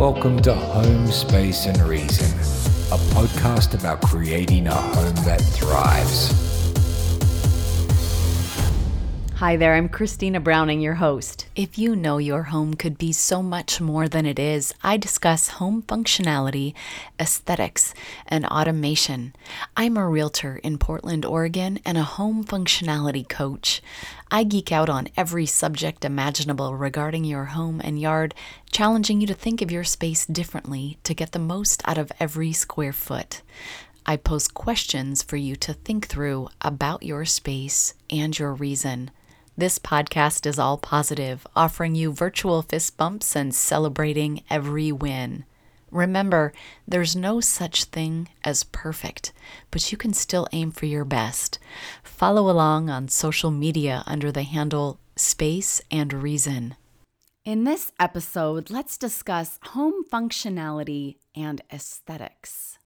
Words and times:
Welcome 0.00 0.40
to 0.44 0.54
Home 0.54 1.08
Space 1.08 1.66
and 1.66 1.78
Reason, 1.82 2.30
a 2.90 2.98
podcast 3.12 3.78
about 3.78 4.00
creating 4.00 4.66
a 4.66 4.74
home 4.74 5.14
that 5.26 5.42
thrives. 5.42 6.49
Hi 9.40 9.56
there, 9.56 9.74
I'm 9.74 9.88
Christina 9.88 10.38
Browning, 10.38 10.82
your 10.82 10.96
host. 10.96 11.46
If 11.56 11.78
you 11.78 11.96
know 11.96 12.18
your 12.18 12.42
home 12.42 12.74
could 12.74 12.98
be 12.98 13.10
so 13.14 13.42
much 13.42 13.80
more 13.80 14.06
than 14.06 14.26
it 14.26 14.38
is, 14.38 14.74
I 14.82 14.98
discuss 14.98 15.48
home 15.48 15.82
functionality, 15.84 16.74
aesthetics, 17.18 17.94
and 18.26 18.44
automation. 18.44 19.34
I'm 19.78 19.96
a 19.96 20.06
realtor 20.06 20.56
in 20.56 20.76
Portland, 20.76 21.24
Oregon, 21.24 21.80
and 21.86 21.96
a 21.96 22.02
home 22.02 22.44
functionality 22.44 23.26
coach. 23.26 23.80
I 24.30 24.44
geek 24.44 24.72
out 24.72 24.90
on 24.90 25.08
every 25.16 25.46
subject 25.46 26.04
imaginable 26.04 26.76
regarding 26.76 27.24
your 27.24 27.46
home 27.46 27.80
and 27.82 27.98
yard, 27.98 28.34
challenging 28.70 29.22
you 29.22 29.26
to 29.26 29.32
think 29.32 29.62
of 29.62 29.70
your 29.70 29.84
space 29.84 30.26
differently 30.26 30.98
to 31.04 31.14
get 31.14 31.32
the 31.32 31.38
most 31.38 31.80
out 31.88 31.96
of 31.96 32.12
every 32.20 32.52
square 32.52 32.92
foot. 32.92 33.40
I 34.04 34.18
pose 34.18 34.48
questions 34.48 35.22
for 35.22 35.38
you 35.38 35.56
to 35.56 35.72
think 35.72 36.08
through 36.08 36.50
about 36.60 37.02
your 37.02 37.24
space 37.24 37.94
and 38.10 38.38
your 38.38 38.52
reason. 38.52 39.10
This 39.60 39.78
podcast 39.78 40.46
is 40.46 40.58
all 40.58 40.78
positive, 40.78 41.46
offering 41.54 41.94
you 41.94 42.14
virtual 42.14 42.62
fist 42.62 42.96
bumps 42.96 43.36
and 43.36 43.54
celebrating 43.54 44.42
every 44.48 44.90
win. 44.90 45.44
Remember, 45.90 46.54
there's 46.88 47.14
no 47.14 47.42
such 47.42 47.84
thing 47.84 48.30
as 48.42 48.64
perfect, 48.64 49.34
but 49.70 49.92
you 49.92 49.98
can 49.98 50.14
still 50.14 50.48
aim 50.52 50.70
for 50.70 50.86
your 50.86 51.04
best. 51.04 51.58
Follow 52.02 52.48
along 52.48 52.88
on 52.88 53.08
social 53.08 53.50
media 53.50 54.02
under 54.06 54.32
the 54.32 54.44
handle 54.44 54.98
Space 55.14 55.82
and 55.90 56.10
Reason. 56.14 56.74
In 57.44 57.64
this 57.64 57.92
episode, 58.00 58.70
let's 58.70 58.96
discuss 58.96 59.58
home 59.62 60.04
functionality 60.10 61.16
and 61.36 61.60
aesthetics. 61.70 62.78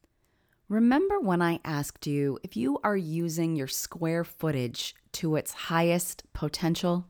Remember 0.69 1.21
when 1.21 1.41
I 1.41 1.61
asked 1.65 2.09
you 2.09 2.41
if 2.43 2.57
you 2.57 2.81
are 2.83 2.97
using 2.97 3.55
your 3.55 3.69
square 3.69 4.25
footage 4.25 4.97
to 5.15 5.37
its 5.37 5.53
highest 5.53 6.23
potential? 6.33 7.07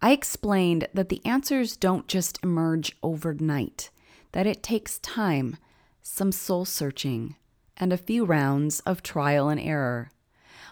I 0.00 0.10
explained 0.12 0.88
that 0.92 1.08
the 1.08 1.24
answers 1.24 1.76
don't 1.76 2.08
just 2.08 2.38
emerge 2.42 2.96
overnight, 3.02 3.90
that 4.32 4.46
it 4.46 4.62
takes 4.62 4.98
time, 4.98 5.56
some 6.02 6.32
soul 6.32 6.64
searching, 6.64 7.36
and 7.76 7.92
a 7.92 7.96
few 7.96 8.24
rounds 8.24 8.80
of 8.80 9.02
trial 9.02 9.48
and 9.48 9.60
error. 9.60 10.10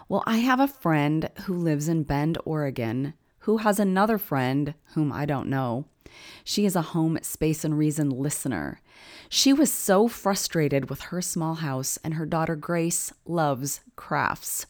Well, 0.09 0.23
I 0.25 0.39
have 0.39 0.59
a 0.59 0.67
friend 0.67 1.29
who 1.45 1.55
lives 1.55 1.87
in 1.87 2.03
Bend, 2.03 2.37
Oregon, 2.43 3.13
who 3.39 3.57
has 3.57 3.79
another 3.79 4.17
friend 4.17 4.73
whom 4.93 5.11
I 5.11 5.25
don't 5.25 5.47
know. 5.47 5.85
She 6.43 6.65
is 6.65 6.75
a 6.75 6.81
home 6.81 7.17
space 7.21 7.63
and 7.63 7.77
reason 7.77 8.09
listener. 8.09 8.81
She 9.29 9.53
was 9.53 9.71
so 9.71 10.09
frustrated 10.09 10.89
with 10.89 11.01
her 11.03 11.21
small 11.21 11.55
house, 11.55 11.97
and 12.03 12.15
her 12.15 12.25
daughter 12.25 12.57
Grace 12.57 13.13
loves 13.25 13.79
crafts. 13.95 14.65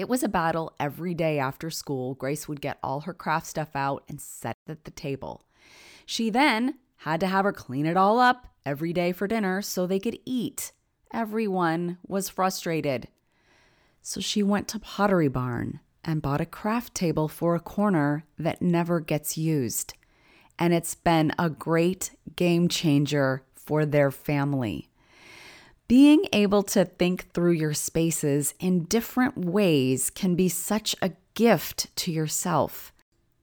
It 0.00 0.08
was 0.08 0.22
a 0.22 0.30
battle 0.30 0.74
every 0.80 1.12
day 1.12 1.38
after 1.38 1.68
school. 1.68 2.14
Grace 2.14 2.48
would 2.48 2.62
get 2.62 2.78
all 2.82 3.00
her 3.02 3.12
craft 3.12 3.46
stuff 3.46 3.76
out 3.76 4.02
and 4.08 4.18
set 4.18 4.56
it 4.66 4.70
at 4.70 4.84
the 4.84 4.90
table. 4.90 5.44
She 6.06 6.30
then 6.30 6.78
had 6.96 7.20
to 7.20 7.26
have 7.26 7.44
her 7.44 7.52
clean 7.52 7.84
it 7.84 7.98
all 7.98 8.18
up 8.18 8.46
every 8.64 8.94
day 8.94 9.12
for 9.12 9.28
dinner 9.28 9.60
so 9.60 9.86
they 9.86 9.98
could 9.98 10.18
eat. 10.24 10.72
Everyone 11.12 11.98
was 12.08 12.30
frustrated. 12.30 13.08
So 14.00 14.22
she 14.22 14.42
went 14.42 14.68
to 14.68 14.78
Pottery 14.78 15.28
Barn 15.28 15.80
and 16.02 16.22
bought 16.22 16.40
a 16.40 16.46
craft 16.46 16.94
table 16.94 17.28
for 17.28 17.54
a 17.54 17.60
corner 17.60 18.24
that 18.38 18.62
never 18.62 19.00
gets 19.00 19.36
used. 19.36 19.92
And 20.58 20.72
it's 20.72 20.94
been 20.94 21.30
a 21.38 21.50
great 21.50 22.12
game 22.36 22.68
changer 22.68 23.42
for 23.52 23.84
their 23.84 24.10
family. 24.10 24.89
Being 25.90 26.26
able 26.32 26.62
to 26.62 26.84
think 26.84 27.32
through 27.32 27.54
your 27.54 27.74
spaces 27.74 28.54
in 28.60 28.84
different 28.84 29.36
ways 29.36 30.08
can 30.08 30.36
be 30.36 30.48
such 30.48 30.94
a 31.02 31.10
gift 31.34 31.88
to 31.96 32.12
yourself. 32.12 32.92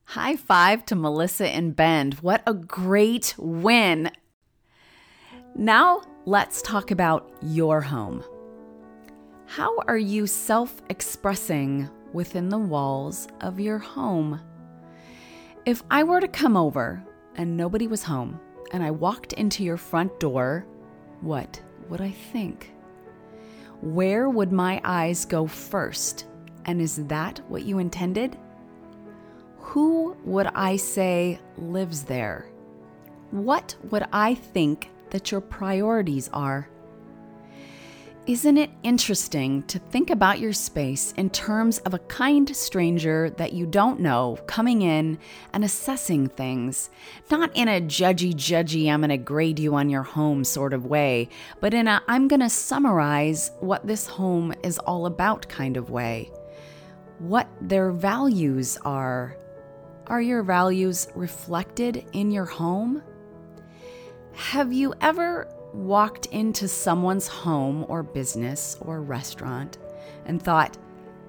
High 0.05 0.37
five 0.37 0.85
to 0.85 0.95
Melissa 0.95 1.49
and 1.49 1.75
Bend. 1.75 2.13
What 2.21 2.43
a 2.47 2.53
great 2.53 3.35
win! 3.37 4.11
Now, 5.57 6.03
let's 6.23 6.61
talk 6.61 6.89
about 6.89 7.29
your 7.41 7.81
home. 7.81 8.23
How 9.47 9.79
are 9.79 9.97
you 9.97 10.25
self 10.25 10.81
expressing 10.89 11.89
within 12.13 12.47
the 12.47 12.57
walls 12.57 13.27
of 13.41 13.59
your 13.59 13.77
home? 13.77 14.39
If 15.65 15.83
I 15.91 16.05
were 16.05 16.21
to 16.21 16.29
come 16.29 16.55
over 16.55 17.03
and 17.35 17.57
nobody 17.57 17.87
was 17.87 18.03
home, 18.03 18.39
and 18.71 18.81
I 18.81 18.91
walked 18.91 19.33
into 19.33 19.65
your 19.65 19.75
front 19.75 20.17
door, 20.21 20.65
what 21.19 21.61
would 21.89 22.01
I 22.01 22.11
think? 22.11 22.71
Where 23.81 24.29
would 24.29 24.51
my 24.51 24.81
eyes 24.83 25.25
go 25.25 25.47
first? 25.47 26.25
And 26.65 26.81
is 26.81 26.95
that 27.07 27.39
what 27.47 27.63
you 27.63 27.79
intended? 27.79 28.37
Who 29.57 30.15
would 30.23 30.47
I 30.47 30.75
say 30.77 31.39
lives 31.57 32.03
there? 32.03 32.49
What 33.31 33.75
would 33.89 34.05
I 34.11 34.35
think 34.35 34.89
that 35.09 35.31
your 35.31 35.41
priorities 35.41 36.29
are? 36.33 36.69
Isn't 38.27 38.57
it 38.57 38.71
interesting 38.83 39.63
to 39.67 39.79
think 39.79 40.09
about 40.09 40.41
your 40.41 40.51
space 40.51 41.13
in 41.15 41.29
terms 41.29 41.77
of 41.79 41.93
a 41.93 41.99
kind 41.99 42.53
stranger 42.53 43.29
that 43.38 43.53
you 43.53 43.65
don't 43.65 44.01
know 44.01 44.38
coming 44.47 44.81
in 44.81 45.17
and 45.53 45.63
assessing 45.63 46.27
things? 46.27 46.89
Not 47.31 47.55
in 47.55 47.69
a 47.69 47.79
judgy, 47.79 48.33
judgy, 48.33 48.91
I'm 48.91 48.99
going 48.99 49.11
to 49.11 49.17
grade 49.17 49.59
you 49.59 49.75
on 49.75 49.89
your 49.89 50.03
home 50.03 50.43
sort 50.43 50.73
of 50.73 50.85
way, 50.85 51.29
but 51.61 51.73
in 51.73 51.88
a 51.88 52.03
I'm 52.09 52.27
going 52.27 52.41
to 52.41 52.49
summarize 52.49 53.51
what 53.61 53.88
this 53.88 54.07
home 54.07 54.53
is 54.61 54.77
all 54.79 55.05
about 55.05 55.47
kind 55.47 55.77
of 55.77 55.89
way. 55.89 56.29
What 57.19 57.47
their 57.61 57.94
values 57.94 58.77
are. 58.83 59.38
Are 60.07 60.21
your 60.21 60.44
values 60.44 61.07
reflected 61.15 62.05
in 62.11 62.31
your 62.31 62.45
home? 62.45 63.01
Have 64.33 64.73
you 64.73 64.94
ever 64.99 65.47
walked 65.77 66.25
into 66.27 66.67
someone's 66.67 67.27
home 67.27 67.85
or 67.88 68.01
business 68.01 68.77
or 68.81 69.01
restaurant 69.01 69.77
and 70.25 70.41
thought, 70.41 70.75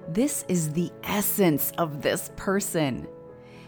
this 0.07 0.43
is 0.47 0.73
the 0.73 0.91
essence 1.03 1.71
of 1.77 2.01
this 2.01 2.31
person. 2.35 3.07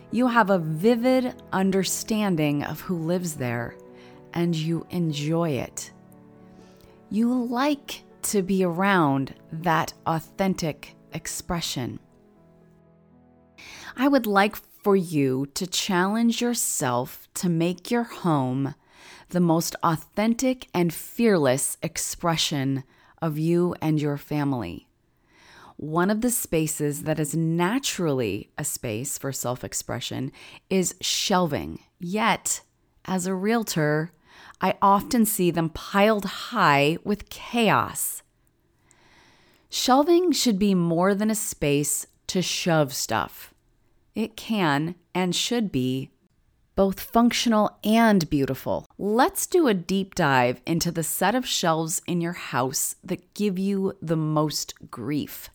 You 0.09 0.27
have 0.27 0.49
a 0.49 0.57
vivid 0.57 1.35
understanding 1.53 2.63
of 2.63 2.81
who 2.81 2.97
lives 2.97 3.35
there 3.35 3.75
and 4.33 4.55
you 4.55 4.87
enjoy 4.89 5.51
it. 5.51 5.91
You 7.09 7.31
like 7.45 8.01
to 8.23 8.41
be 8.41 8.63
around 8.63 9.35
that 9.51 9.93
authentic 10.07 10.95
expression. 11.13 11.99
I 13.95 14.07
would 14.07 14.25
like 14.25 14.55
for 14.55 14.95
you 14.95 15.45
to 15.53 15.67
challenge 15.67 16.41
yourself 16.41 17.27
to 17.35 17.49
make 17.49 17.91
your 17.91 18.03
home 18.03 18.73
the 19.29 19.39
most 19.39 19.75
authentic 19.83 20.67
and 20.73 20.93
fearless 20.93 21.77
expression 21.81 22.83
of 23.21 23.37
you 23.37 23.75
and 23.81 24.01
your 24.01 24.17
family. 24.17 24.87
One 25.77 26.09
of 26.11 26.21
the 26.21 26.29
spaces 26.29 27.03
that 27.03 27.19
is 27.19 27.35
naturally 27.35 28.51
a 28.57 28.63
space 28.63 29.17
for 29.17 29.31
self 29.31 29.63
expression 29.63 30.31
is 30.69 30.95
shelving. 31.01 31.79
Yet, 31.99 32.61
as 33.05 33.25
a 33.25 33.33
realtor, 33.33 34.11
I 34.61 34.77
often 34.81 35.25
see 35.25 35.49
them 35.49 35.69
piled 35.69 36.25
high 36.25 36.97
with 37.03 37.29
chaos. 37.29 38.21
Shelving 39.69 40.31
should 40.31 40.59
be 40.59 40.75
more 40.75 41.15
than 41.15 41.31
a 41.31 41.35
space 41.35 42.05
to 42.27 42.41
shove 42.41 42.93
stuff. 42.93 43.53
It 44.13 44.35
can 44.35 44.95
and 45.15 45.35
should 45.35 45.71
be 45.71 46.11
both 46.81 46.99
functional 46.99 47.77
and 47.83 48.27
beautiful. 48.27 48.87
Let's 48.97 49.45
do 49.45 49.67
a 49.67 49.73
deep 49.75 50.15
dive 50.15 50.63
into 50.65 50.91
the 50.91 51.03
set 51.03 51.35
of 51.35 51.45
shelves 51.45 52.01
in 52.07 52.21
your 52.21 52.33
house 52.33 52.95
that 53.03 53.35
give 53.35 53.59
you 53.59 53.95
the 54.01 54.17
most 54.17 54.73
grief. 54.89 55.51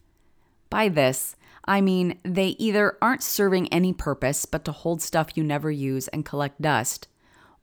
By 0.70 0.88
this, 0.88 1.34
I 1.64 1.80
mean 1.80 2.20
they 2.22 2.50
either 2.60 2.96
aren't 3.02 3.24
serving 3.24 3.66
any 3.72 3.92
purpose 3.92 4.46
but 4.46 4.64
to 4.66 4.70
hold 4.70 5.02
stuff 5.02 5.36
you 5.36 5.42
never 5.42 5.68
use 5.68 6.06
and 6.06 6.24
collect 6.24 6.62
dust, 6.62 7.08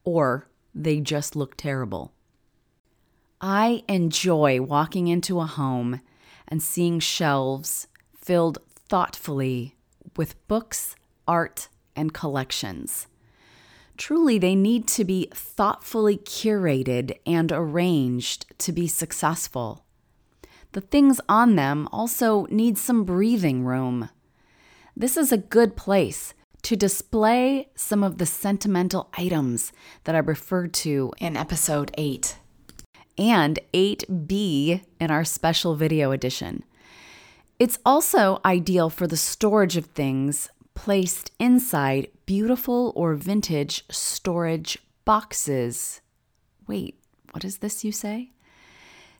or 0.03 0.49
they 0.75 0.99
just 0.99 1.33
look 1.33 1.55
terrible. 1.55 2.11
I 3.39 3.85
enjoy 3.87 4.59
walking 4.59 5.07
into 5.07 5.39
a 5.39 5.45
home 5.45 6.01
and 6.49 6.61
seeing 6.61 6.99
shelves 6.99 7.87
filled 8.13 8.57
thoughtfully 8.89 9.77
with 10.17 10.45
books, 10.49 10.97
art, 11.25 11.69
and 11.95 12.13
collections. 12.13 13.07
Truly, 13.97 14.37
they 14.37 14.55
need 14.55 14.87
to 14.89 15.05
be 15.05 15.29
thoughtfully 15.33 16.17
curated 16.17 17.17
and 17.25 17.51
arranged 17.51 18.45
to 18.59 18.71
be 18.71 18.87
successful. 18.87 19.85
The 20.71 20.81
things 20.81 21.21
on 21.29 21.55
them 21.55 21.87
also 21.91 22.45
need 22.49 22.77
some 22.77 23.03
breathing 23.03 23.63
room. 23.63 24.09
This 24.97 25.17
is 25.17 25.31
a 25.31 25.37
good 25.37 25.75
place 25.75 26.33
to 26.63 26.75
display 26.75 27.69
some 27.75 28.03
of 28.03 28.17
the 28.17 28.25
sentimental 28.25 29.09
items 29.17 29.71
that 30.05 30.15
I 30.15 30.19
referred 30.19 30.73
to 30.75 31.13
in 31.19 31.37
episode 31.37 31.91
8 31.97 32.37
and 33.17 33.59
8B 33.73 34.81
in 34.99 35.11
our 35.11 35.23
special 35.23 35.75
video 35.75 36.11
edition. 36.11 36.63
It's 37.59 37.79
also 37.85 38.39
ideal 38.43 38.89
for 38.89 39.05
the 39.05 39.17
storage 39.17 39.77
of 39.77 39.85
things 39.87 40.49
placed 40.73 41.31
inside 41.39 42.07
beautiful 42.25 42.93
or 42.95 43.15
vintage 43.15 43.83
storage 43.89 44.77
boxes. 45.05 46.01
Wait, 46.67 46.99
what 47.31 47.43
is 47.43 47.57
this 47.57 47.83
you 47.83 47.91
say? 47.91 48.31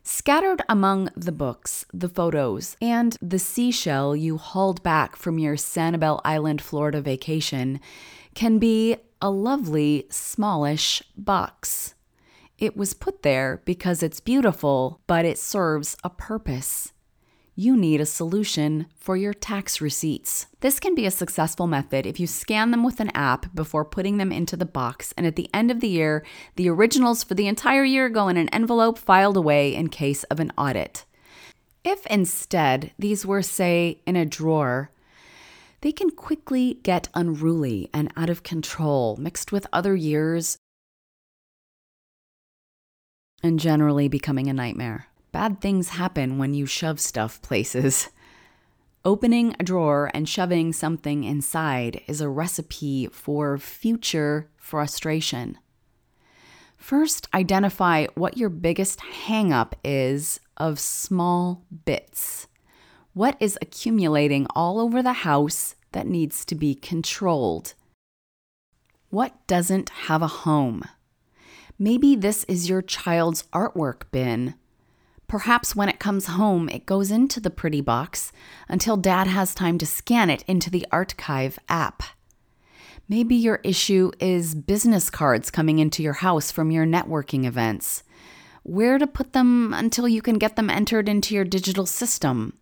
Scattered 0.03 0.61
among 0.67 1.09
the 1.15 1.31
books, 1.31 1.85
the 1.93 2.09
photos, 2.09 2.75
and 2.81 3.17
the 3.21 3.39
seashell 3.39 4.15
you 4.15 4.37
hauled 4.37 4.83
back 4.83 5.15
from 5.15 5.39
your 5.39 5.55
Sanibel 5.55 6.19
Island, 6.25 6.61
Florida 6.61 7.01
vacation 7.01 7.79
can 8.35 8.59
be 8.59 8.97
a 9.21 9.29
lovely, 9.29 10.05
smallish 10.09 11.01
box. 11.15 11.95
It 12.57 12.75
was 12.75 12.93
put 12.93 13.23
there 13.23 13.61
because 13.65 14.03
it's 14.03 14.19
beautiful, 14.19 14.99
but 15.07 15.25
it 15.25 15.37
serves 15.37 15.95
a 16.03 16.09
purpose 16.09 16.92
you 17.55 17.77
need 17.77 18.01
a 18.01 18.05
solution 18.05 18.87
for 18.95 19.15
your 19.15 19.33
tax 19.33 19.79
receipts. 19.79 20.47
This 20.61 20.79
can 20.79 20.95
be 20.95 21.05
a 21.05 21.11
successful 21.11 21.67
method 21.67 22.05
if 22.05 22.19
you 22.19 22.25
scan 22.25 22.71
them 22.71 22.83
with 22.83 22.99
an 22.99 23.11
app 23.13 23.53
before 23.53 23.85
putting 23.85 24.17
them 24.17 24.31
into 24.31 24.57
the 24.57 24.65
box, 24.65 25.13
and 25.17 25.27
at 25.27 25.35
the 25.35 25.49
end 25.53 25.69
of 25.69 25.79
the 25.79 25.87
year, 25.87 26.25
the 26.55 26.69
originals 26.69 27.23
for 27.23 27.35
the 27.35 27.47
entire 27.47 27.83
year 27.83 28.09
go 28.09 28.27
in 28.27 28.37
an 28.37 28.49
envelope 28.49 28.97
filed 28.97 29.37
away 29.37 29.75
in 29.75 29.89
case 29.89 30.23
of 30.25 30.39
an 30.39 30.51
audit. 30.57 31.05
If 31.83 32.05
instead 32.07 32.91
these 32.97 33.25
were, 33.25 33.41
say, 33.41 34.01
in 34.07 34.15
a 34.15 34.25
drawer, 34.25 34.89
they 35.81 35.91
can 35.91 36.09
quickly 36.09 36.79
get 36.81 37.09
unruly 37.13 37.89
and 37.93 38.11
out 38.15 38.29
of 38.29 38.41
control, 38.41 39.17
mixed 39.17 39.51
with 39.51 39.67
other 39.73 39.95
years, 39.95 40.57
and 43.43 43.59
generally 43.59 44.07
becoming 44.07 44.47
a 44.47 44.53
nightmare. 44.53 45.07
Bad 45.33 45.61
things 45.61 45.89
happen 45.89 46.37
when 46.37 46.53
you 46.53 46.67
shove 46.67 46.99
stuff 46.99 47.41
places. 47.41 48.09
Opening 49.03 49.55
a 49.59 49.63
drawer 49.63 50.11
and 50.13 50.29
shoving 50.29 50.71
something 50.71 51.23
inside 51.23 52.01
is 52.07 52.21
a 52.21 52.29
recipe 52.29 53.07
for 53.07 53.57
future 53.57 54.47
frustration. 54.55 55.57
First, 56.77 57.27
identify 57.33 58.05
what 58.13 58.37
your 58.37 58.49
biggest 58.49 58.99
hangup 59.25 59.73
is 59.83 60.39
of 60.55 60.79
small 60.79 61.65
bits. 61.83 62.47
What 63.13 63.35
is 63.39 63.57
accumulating 63.59 64.45
all 64.55 64.79
over 64.79 65.01
the 65.01 65.13
house 65.13 65.75
that 65.93 66.05
needs 66.05 66.45
to 66.45 66.53
be 66.53 66.75
controlled? 66.75 67.73
What 69.09 69.47
doesn't 69.47 69.89
have 69.89 70.21
a 70.21 70.27
home? 70.27 70.83
Maybe 71.79 72.15
this 72.15 72.43
is 72.43 72.69
your 72.69 72.83
child's 72.83 73.43
artwork 73.51 74.03
bin 74.11 74.53
Perhaps 75.33 75.75
when 75.75 75.89
it 75.89 75.97
comes 75.97 76.27
home, 76.27 76.69
it 76.69 76.85
goes 76.85 77.09
into 77.09 77.39
the 77.39 77.49
pretty 77.49 77.81
box 77.81 78.31
until 78.69 78.95
dad 78.95 79.25
has 79.25 79.55
time 79.55 79.79
to 79.79 79.85
scan 79.87 80.29
it 80.29 80.43
into 80.43 80.69
the 80.69 80.85
archive 80.91 81.57
app. 81.67 82.03
Maybe 83.09 83.33
your 83.33 83.59
issue 83.63 84.11
is 84.19 84.53
business 84.53 85.09
cards 85.09 85.49
coming 85.49 85.79
into 85.79 86.03
your 86.03 86.13
house 86.13 86.51
from 86.51 86.69
your 86.69 86.85
networking 86.85 87.45
events. 87.45 88.03
Where 88.61 88.99
to 88.99 89.07
put 89.07 89.33
them 89.33 89.73
until 89.73 90.07
you 90.07 90.21
can 90.21 90.37
get 90.37 90.55
them 90.55 90.69
entered 90.69 91.09
into 91.09 91.33
your 91.33 91.45
digital 91.45 91.87
system? 91.87 92.59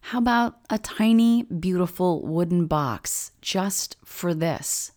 How 0.00 0.18
about 0.18 0.60
a 0.70 0.78
tiny, 0.78 1.42
beautiful 1.42 2.24
wooden 2.24 2.66
box 2.66 3.32
just 3.42 3.96
for 4.04 4.32
this? 4.32 4.92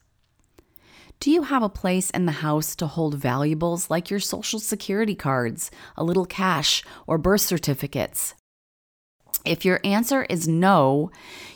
Do 1.24 1.32
you 1.32 1.44
have 1.44 1.64
a 1.64 1.70
place 1.70 2.10
in 2.10 2.26
the 2.26 2.44
house 2.44 2.76
to 2.76 2.86
hold 2.86 3.16
valuables 3.16 3.90
like 3.90 4.10
your 4.10 4.20
social 4.20 4.60
security 4.60 5.16
cards, 5.16 5.72
a 5.96 6.04
little 6.04 6.26
cash, 6.26 6.84
or 7.08 7.18
birth 7.18 7.40
certificates? 7.40 8.36
If 9.46 9.64
your 9.64 9.80
answer 9.86 10.24
is 10.24 10.50
no, 10.50 11.12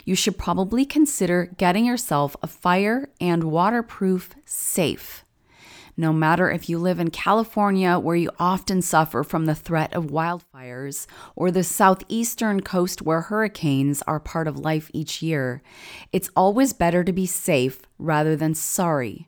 you 0.06 0.16
should 0.16 0.38
probably 0.38 0.86
consider 0.86 1.54
getting 1.58 1.84
yourself 1.84 2.38
a 2.42 2.48
fire 2.48 3.10
and 3.20 3.44
waterproof 3.44 4.36
safe. 4.46 5.26
No 5.98 6.14
matter 6.14 6.50
if 6.50 6.70
you 6.70 6.80
live 6.80 7.02
in 7.02 7.10
California, 7.10 8.00
where 8.00 8.16
you 8.16 8.32
often 8.40 8.82
suffer 8.82 9.22
from 9.22 9.48
the 9.48 9.54
threat 9.56 9.94
of 9.94 10.06
wildfires, 10.06 11.08
or 11.36 11.52
the 11.52 11.66
southeastern 11.66 12.62
coast, 12.62 13.02
where 13.02 13.20
hurricanes 13.20 14.02
are 14.04 14.22
part 14.22 14.48
of 14.48 14.58
life 14.58 14.90
each 14.94 15.22
year, 15.22 15.62
it's 16.14 16.30
always 16.38 16.72
better 16.72 17.04
to 17.04 17.12
be 17.12 17.26
safe 17.26 17.82
rather 18.00 18.38
than 18.38 18.56
sorry 18.56 19.28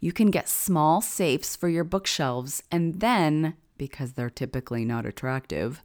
you 0.00 0.12
can 0.12 0.30
get 0.30 0.48
small 0.48 1.00
safes 1.00 1.56
for 1.56 1.68
your 1.68 1.84
bookshelves 1.84 2.62
and 2.70 3.00
then 3.00 3.54
because 3.78 4.12
they're 4.12 4.28
typically 4.28 4.84
not 4.84 5.06
attractive. 5.06 5.80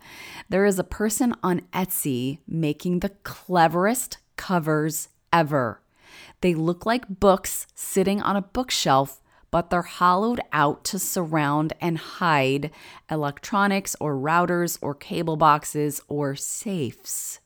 There 0.49 0.65
is 0.65 0.79
a 0.79 0.83
person 0.83 1.35
on 1.43 1.61
Etsy 1.71 2.39
making 2.47 2.99
the 2.99 3.09
cleverest 3.23 4.17
covers 4.35 5.09
ever. 5.31 5.81
They 6.41 6.55
look 6.55 6.85
like 6.85 7.19
books 7.19 7.67
sitting 7.75 8.21
on 8.21 8.35
a 8.35 8.41
bookshelf, 8.41 9.21
but 9.51 9.69
they're 9.69 9.83
hollowed 9.83 10.41
out 10.51 10.83
to 10.85 10.99
surround 10.99 11.73
and 11.79 11.97
hide 11.97 12.71
electronics 13.09 13.95
or 13.99 14.15
routers 14.15 14.77
or 14.81 14.95
cable 14.95 15.37
boxes 15.37 16.01
or 16.07 16.35
safes. 16.35 17.39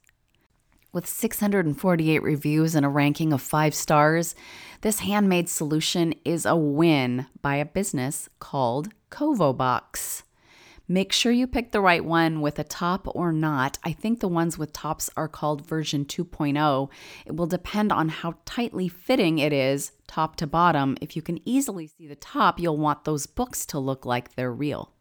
With 0.98 1.06
648 1.06 2.24
reviews 2.24 2.74
and 2.74 2.84
a 2.84 2.90
ranking 2.90 3.32
of 3.32 3.40
five 3.40 3.76
stars, 3.76 4.34
this 4.82 5.02
handmade 5.02 5.48
solution 5.48 6.16
is 6.26 6.44
a 6.44 6.56
win 6.56 7.28
by 7.40 7.58
a 7.58 7.66
business 7.66 8.30
called 8.40 8.90
Covobox. 9.12 10.24
Make 10.88 11.14
sure 11.14 11.32
you 11.32 11.46
pick 11.46 11.72
the 11.72 11.82
right 11.82 12.04
one 12.04 12.42
with 12.42 12.58
a 12.58 12.64
top 12.64 13.08
or 13.16 13.32
not. 13.32 13.78
I 13.84 13.92
think 13.92 14.22
the 14.22 14.28
ones 14.28 14.58
with 14.58 14.74
tops 14.74 15.08
are 15.16 15.28
called 15.28 15.68
version 15.68 16.04
2.0. 16.04 16.90
It 17.28 17.36
will 17.36 17.46
depend 17.46 17.92
on 17.92 18.10
how 18.10 18.34
tightly 18.46 18.88
fitting 18.88 19.38
it 19.38 19.54
is, 19.54 19.92
top 20.08 20.36
to 20.38 20.48
bottom. 20.48 20.98
If 21.00 21.16
you 21.16 21.22
can 21.22 21.48
easily 21.48 21.86
see 21.86 22.08
the 22.08 22.16
top, 22.16 22.60
you'll 22.60 22.76
want 22.76 23.04
those 23.04 23.28
books 23.28 23.68
to 23.68 23.78
look 23.78 24.04
like 24.04 24.34
they're 24.34 24.52
real. 24.52 24.94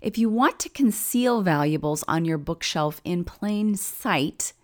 If 0.00 0.16
you 0.16 0.30
want 0.30 0.58
to 0.60 0.70
conceal 0.70 1.42
valuables 1.42 2.04
on 2.08 2.24
your 2.24 2.38
bookshelf 2.38 3.02
in 3.04 3.24
plain 3.24 3.74
sight, 3.74 4.54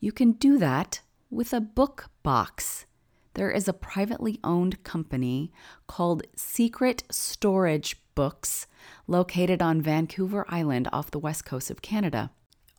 you 0.00 0.12
can 0.12 0.32
do 0.32 0.58
that 0.58 1.00
with 1.30 1.52
a 1.52 1.60
book 1.60 2.10
box. 2.22 2.86
There 3.34 3.50
is 3.50 3.68
a 3.68 3.72
privately 3.72 4.40
owned 4.42 4.82
company 4.82 5.52
called 5.86 6.26
Secret 6.36 7.04
Storage 7.10 7.96
Books 8.14 8.66
located 9.06 9.62
on 9.62 9.82
Vancouver 9.82 10.44
Island 10.48 10.88
off 10.92 11.10
the 11.10 11.18
west 11.18 11.44
coast 11.44 11.70
of 11.70 11.82
Canada. 11.82 12.30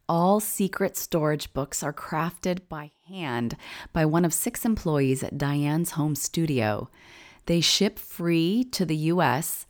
All 0.08 0.40
secret 0.40 0.98
storage 0.98 1.54
books 1.54 1.84
are 1.84 1.94
crafted 1.94 2.68
by 2.68 2.92
hand 3.08 3.56
by 3.94 4.06
one 4.06 4.26
of 4.26 4.34
six 4.34 4.66
employees 4.66 5.22
at 5.24 5.38
Diane's 5.38 5.92
home 5.92 6.16
studio. 6.16 6.90
They 7.46 7.62
ship 7.62 8.00
free 8.00 8.64
to 8.72 8.86
the 8.86 8.96
US, 8.96 9.68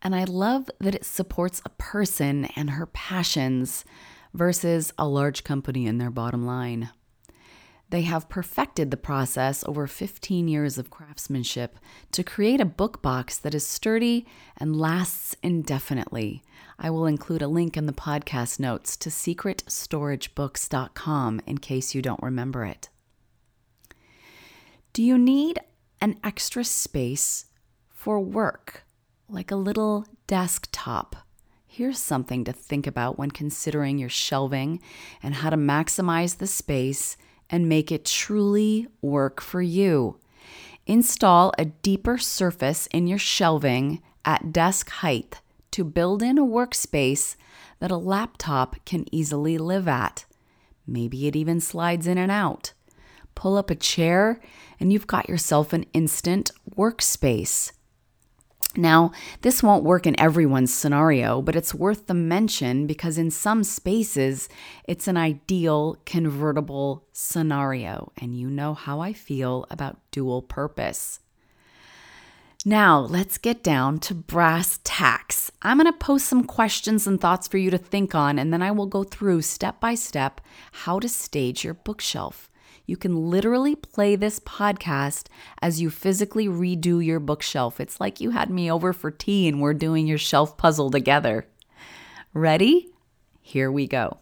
and 0.00 0.14
I 0.14 0.24
love 0.24 0.70
that 0.80 0.94
it 0.94 1.04
supports 1.04 1.60
a 1.64 1.70
person 1.70 2.46
and 2.56 2.70
her 2.70 2.86
passions 2.86 3.84
versus 4.32 4.92
a 4.98 5.06
large 5.06 5.44
company 5.44 5.86
in 5.86 5.98
their 5.98 6.10
bottom 6.10 6.46
line. 6.46 6.88
They 7.92 8.02
have 8.02 8.28
perfected 8.30 8.90
the 8.90 8.96
process 8.96 9.62
over 9.64 9.86
15 9.86 10.48
years 10.48 10.78
of 10.78 10.88
craftsmanship 10.88 11.78
to 12.12 12.24
create 12.24 12.58
a 12.58 12.64
book 12.64 13.02
box 13.02 13.36
that 13.36 13.54
is 13.54 13.66
sturdy 13.66 14.24
and 14.56 14.74
lasts 14.74 15.36
indefinitely. 15.42 16.42
I 16.78 16.88
will 16.88 17.04
include 17.04 17.42
a 17.42 17.48
link 17.48 17.76
in 17.76 17.84
the 17.84 17.92
podcast 17.92 18.58
notes 18.58 18.96
to 18.96 19.10
secretstoragebooks.com 19.10 21.42
in 21.46 21.58
case 21.58 21.94
you 21.94 22.00
don't 22.00 22.22
remember 22.22 22.64
it. 22.64 22.88
Do 24.94 25.02
you 25.02 25.18
need 25.18 25.58
an 26.00 26.18
extra 26.24 26.64
space 26.64 27.44
for 27.90 28.20
work, 28.20 28.84
like 29.28 29.50
a 29.50 29.56
little 29.56 30.06
desktop? 30.26 31.14
Here's 31.74 31.98
something 31.98 32.44
to 32.44 32.52
think 32.52 32.86
about 32.86 33.16
when 33.18 33.30
considering 33.30 33.96
your 33.96 34.10
shelving 34.10 34.78
and 35.22 35.36
how 35.36 35.48
to 35.48 35.56
maximize 35.56 36.36
the 36.36 36.46
space 36.46 37.16
and 37.48 37.66
make 37.66 37.90
it 37.90 38.04
truly 38.04 38.88
work 39.00 39.40
for 39.40 39.62
you. 39.62 40.18
Install 40.86 41.54
a 41.56 41.64
deeper 41.64 42.18
surface 42.18 42.88
in 42.88 43.06
your 43.06 43.16
shelving 43.18 44.02
at 44.22 44.52
desk 44.52 44.90
height 44.90 45.40
to 45.70 45.82
build 45.82 46.22
in 46.22 46.36
a 46.36 46.44
workspace 46.44 47.36
that 47.78 47.90
a 47.90 47.96
laptop 47.96 48.76
can 48.84 49.06
easily 49.10 49.56
live 49.56 49.88
at. 49.88 50.26
Maybe 50.86 51.26
it 51.26 51.34
even 51.34 51.58
slides 51.58 52.06
in 52.06 52.18
and 52.18 52.30
out. 52.30 52.74
Pull 53.34 53.56
up 53.56 53.70
a 53.70 53.74
chair, 53.74 54.42
and 54.78 54.92
you've 54.92 55.06
got 55.06 55.26
yourself 55.26 55.72
an 55.72 55.86
instant 55.94 56.50
workspace. 56.76 57.72
Now, 58.76 59.12
this 59.42 59.62
won't 59.62 59.84
work 59.84 60.06
in 60.06 60.18
everyone's 60.18 60.72
scenario, 60.72 61.42
but 61.42 61.56
it's 61.56 61.74
worth 61.74 62.06
the 62.06 62.14
mention 62.14 62.86
because 62.86 63.18
in 63.18 63.30
some 63.30 63.64
spaces, 63.64 64.48
it's 64.84 65.06
an 65.06 65.18
ideal 65.18 65.98
convertible 66.06 67.04
scenario, 67.12 68.12
and 68.16 68.34
you 68.34 68.48
know 68.48 68.72
how 68.72 69.00
I 69.00 69.12
feel 69.12 69.66
about 69.70 69.98
dual 70.10 70.40
purpose. 70.40 71.20
Now, 72.64 73.00
let's 73.00 73.38
get 73.38 73.64
down 73.64 73.98
to 74.00 74.14
brass 74.14 74.78
tacks. 74.84 75.50
I'm 75.62 75.78
going 75.78 75.92
to 75.92 75.98
post 75.98 76.26
some 76.26 76.44
questions 76.44 77.06
and 77.08 77.20
thoughts 77.20 77.48
for 77.48 77.58
you 77.58 77.70
to 77.70 77.78
think 77.78 78.14
on, 78.14 78.38
and 78.38 78.52
then 78.52 78.62
I 78.62 78.70
will 78.70 78.86
go 78.86 79.02
through 79.02 79.42
step 79.42 79.80
by 79.80 79.96
step 79.96 80.40
how 80.70 81.00
to 81.00 81.08
stage 81.08 81.64
your 81.64 81.74
bookshelf. 81.74 82.48
You 82.86 82.96
can 82.96 83.30
literally 83.30 83.76
play 83.76 84.16
this 84.16 84.40
podcast 84.40 85.28
as 85.60 85.80
you 85.80 85.88
physically 85.90 86.48
redo 86.48 87.04
your 87.04 87.20
bookshelf. 87.20 87.80
It's 87.80 88.00
like 88.00 88.20
you 88.20 88.30
had 88.30 88.50
me 88.50 88.70
over 88.70 88.92
for 88.92 89.10
tea 89.10 89.48
and 89.48 89.60
we're 89.60 89.74
doing 89.74 90.06
your 90.06 90.18
shelf 90.18 90.56
puzzle 90.56 90.90
together. 90.90 91.46
Ready? 92.34 92.88
Here 93.40 93.70
we 93.70 93.86
go. 93.86 94.18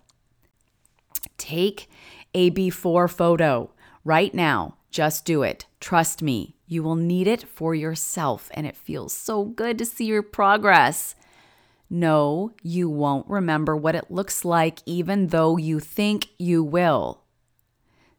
Take 1.38 1.88
a 2.34 2.50
before 2.50 3.08
photo 3.08 3.70
right 4.04 4.34
now. 4.34 4.76
Just 4.90 5.24
do 5.24 5.42
it. 5.42 5.66
Trust 5.78 6.20
me, 6.20 6.56
you 6.66 6.82
will 6.82 6.96
need 6.96 7.26
it 7.26 7.42
for 7.42 7.74
yourself, 7.74 8.50
and 8.54 8.66
it 8.66 8.76
feels 8.76 9.12
so 9.14 9.44
good 9.44 9.78
to 9.78 9.84
see 9.84 10.06
your 10.06 10.22
progress. 10.22 11.14
No, 11.88 12.52
you 12.62 12.90
won't 12.90 13.28
remember 13.28 13.76
what 13.76 13.94
it 13.94 14.10
looks 14.10 14.44
like, 14.44 14.80
even 14.86 15.28
though 15.28 15.56
you 15.56 15.80
think 15.80 16.28
you 16.38 16.62
will 16.62 17.19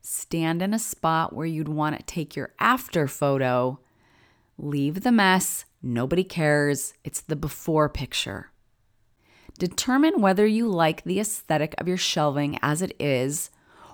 stand 0.02 0.62
in 0.62 0.74
a 0.74 0.80
spot 0.80 1.34
where 1.34 1.46
you'd 1.46 1.70
want 1.70 1.98
to 1.98 2.04
take 2.04 2.36
your 2.36 2.54
after 2.60 3.08
photo, 3.08 3.80
leave 4.58 5.02
the 5.02 5.12
mess, 5.12 5.66
nobody 5.82 6.24
cares, 6.24 6.94
it's 7.04 7.22
the 7.22 7.36
before 7.36 7.90
picture. 7.90 8.52
Determine 9.58 10.22
whether 10.22 10.46
you 10.48 10.68
like 10.68 11.04
the 11.04 11.20
aesthetic 11.20 11.76
of 11.78 11.88
your 11.88 11.98
shelving 11.98 12.58
as 12.62 12.82
it 12.82 12.96
is, 13.00 13.50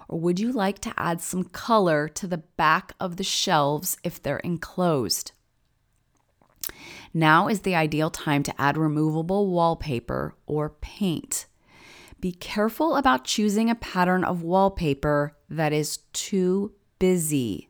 or 0.07 0.19
would 0.19 0.39
you 0.39 0.51
like 0.51 0.79
to 0.79 0.93
add 0.95 1.21
some 1.21 1.43
color 1.43 2.07
to 2.07 2.27
the 2.27 2.37
back 2.37 2.93
of 2.99 3.17
the 3.17 3.23
shelves 3.23 3.97
if 4.03 4.21
they're 4.21 4.37
enclosed? 4.37 5.33
Now 7.13 7.47
is 7.47 7.61
the 7.61 7.75
ideal 7.75 8.09
time 8.09 8.43
to 8.43 8.61
add 8.61 8.77
removable 8.77 9.47
wallpaper 9.47 10.35
or 10.45 10.69
paint. 10.69 11.47
Be 12.19 12.31
careful 12.31 12.95
about 12.95 13.25
choosing 13.25 13.69
a 13.69 13.75
pattern 13.75 14.23
of 14.23 14.41
wallpaper 14.41 15.37
that 15.49 15.71
is 15.71 15.97
too 16.13 16.73
busy. 16.97 17.69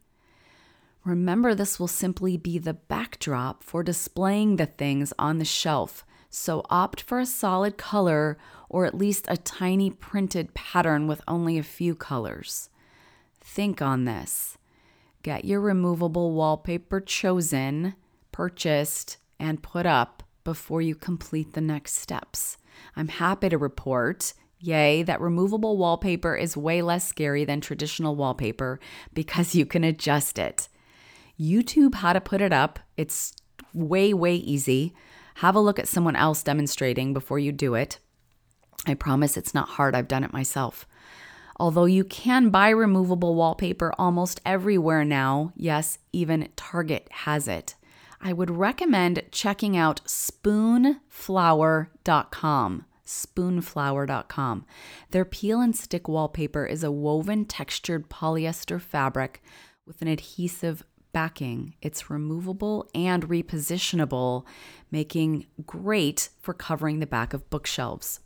Remember, 1.04 1.54
this 1.54 1.80
will 1.80 1.88
simply 1.88 2.38
be 2.38 2.58
the 2.58 2.74
backdrop 2.74 3.64
for 3.64 3.84
displaying 3.84 4.56
the 4.56 4.66
things 4.66 5.14
on 5.20 5.38
the 5.38 5.46
shelf, 5.46 6.06
so 6.30 6.64
opt 6.70 7.02
for 7.02 7.20
a 7.20 7.26
solid 7.26 7.78
color 7.78 8.38
or 8.70 8.86
at 8.86 8.98
least 8.98 9.26
a 9.30 9.38
tiny 9.38 9.90
printed 9.90 10.54
pattern 10.54 11.08
with 11.08 11.22
only 11.28 11.58
a 11.58 11.64
few 11.64 11.96
colors. 11.96 12.70
Think 13.40 13.82
on 13.82 14.06
this. 14.06 14.58
Get 15.24 15.46
your 15.46 15.62
removable 15.62 16.32
wallpaper 16.32 17.02
chosen, 17.02 17.96
purchased, 18.32 19.18
and 19.40 19.64
put 19.64 19.86
up 19.86 20.24
before 20.44 20.82
you 20.82 20.96
complete 20.96 21.54
the 21.54 21.62
next 21.62 21.96
steps. 21.96 22.58
I'm 22.96 23.08
happy 23.08 23.50
to 23.50 23.58
report, 23.58 24.34
yay, 24.60 25.04
that 25.04 25.22
removable 25.22 25.78
wallpaper 25.78 26.36
is 26.36 26.58
way 26.58 26.82
less 26.82 27.08
scary 27.08 27.46
than 27.46 27.62
traditional 27.62 28.16
wallpaper 28.16 28.80
because 29.14 29.56
you 29.56 29.66
can 29.66 29.84
adjust 29.84 30.40
it. 30.40 30.68
YouTube 31.40 31.96
how 31.96 32.14
to 32.14 32.22
put 32.22 32.42
it 32.42 32.54
up. 32.54 32.80
It's 32.98 33.34
way, 33.74 34.14
way 34.14 34.36
easy. 34.36 34.94
Have 35.36 35.56
a 35.56 35.60
look 35.60 35.78
at 35.78 35.88
someone 35.88 36.16
else 36.16 36.42
demonstrating 36.42 37.14
before 37.14 37.38
you 37.38 37.52
do 37.52 37.76
it. 37.76 38.00
I 38.88 38.96
promise 38.96 39.38
it's 39.38 39.54
not 39.54 39.70
hard, 39.70 39.96
I've 39.96 40.08
done 40.08 40.24
it 40.24 40.34
myself. 40.34 40.88
Although 41.60 41.86
you 41.86 42.04
can 42.04 42.50
buy 42.50 42.70
removable 42.70 43.36
wallpaper 43.36 43.94
almost 43.98 44.42
everywhere 44.46 45.04
now, 45.04 45.54
yes, 45.56 45.98
even 46.14 46.50
Target 46.56 47.08
has 47.12 47.48
it. 47.48 47.76
I 48.22 48.34
would 48.34 48.50
recommend 48.50 49.22
checking 49.32 49.78
out 49.78 50.02
spoonflower.com. 50.06 52.86
Spoonflower.com. 53.06 54.66
Their 55.12 55.26
peel 55.26 55.62
and 55.62 55.76
stick 55.76 56.08
wallpaper 56.10 56.66
is 56.66 56.84
a 56.84 56.92
woven 56.92 57.46
textured 57.46 58.10
polyester 58.10 58.82
fabric 58.82 59.42
with 59.86 60.02
an 60.02 60.08
adhesive 60.10 60.84
backing. 61.14 61.76
It's 61.82 62.10
removable 62.10 62.90
and 62.94 63.30
repositionable, 63.30 64.44
making 64.92 65.46
great 65.66 66.28
for 66.42 66.54
covering 66.54 67.00
the 67.00 67.08
back 67.08 67.34
of 67.34 67.50
bookshelves. 67.50 68.20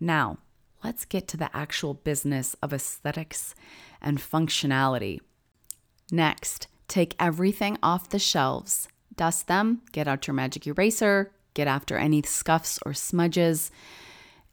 Now, 0.00 0.38
let's 0.82 1.04
get 1.04 1.28
to 1.28 1.36
the 1.36 1.56
actual 1.56 1.94
business 1.94 2.56
of 2.62 2.72
aesthetics 2.72 3.54
and 4.02 4.18
functionality. 4.18 5.20
Next, 6.10 6.66
take 6.88 7.14
everything 7.20 7.78
off 7.82 8.08
the 8.08 8.18
shelves 8.18 8.88
dust 9.16 9.46
them, 9.46 9.82
get 9.92 10.08
out 10.08 10.26
your 10.26 10.34
magic 10.34 10.66
eraser, 10.66 11.32
get 11.54 11.66
after 11.66 11.96
any 11.96 12.22
scuffs 12.22 12.78
or 12.84 12.92
smudges, 12.92 13.70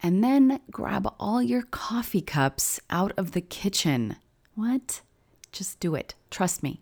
and 0.04 0.24
then 0.24 0.60
grab 0.72 1.14
all 1.20 1.42
your 1.42 1.64
coffee 1.64 2.22
cups 2.22 2.80
out 2.90 3.12
of 3.18 3.32
the 3.32 3.42
kitchen. 3.42 4.16
What? 4.56 5.02
Just 5.52 5.80
do 5.80 5.96
it. 5.96 6.16
Trust 6.30 6.64
me. 6.64 6.82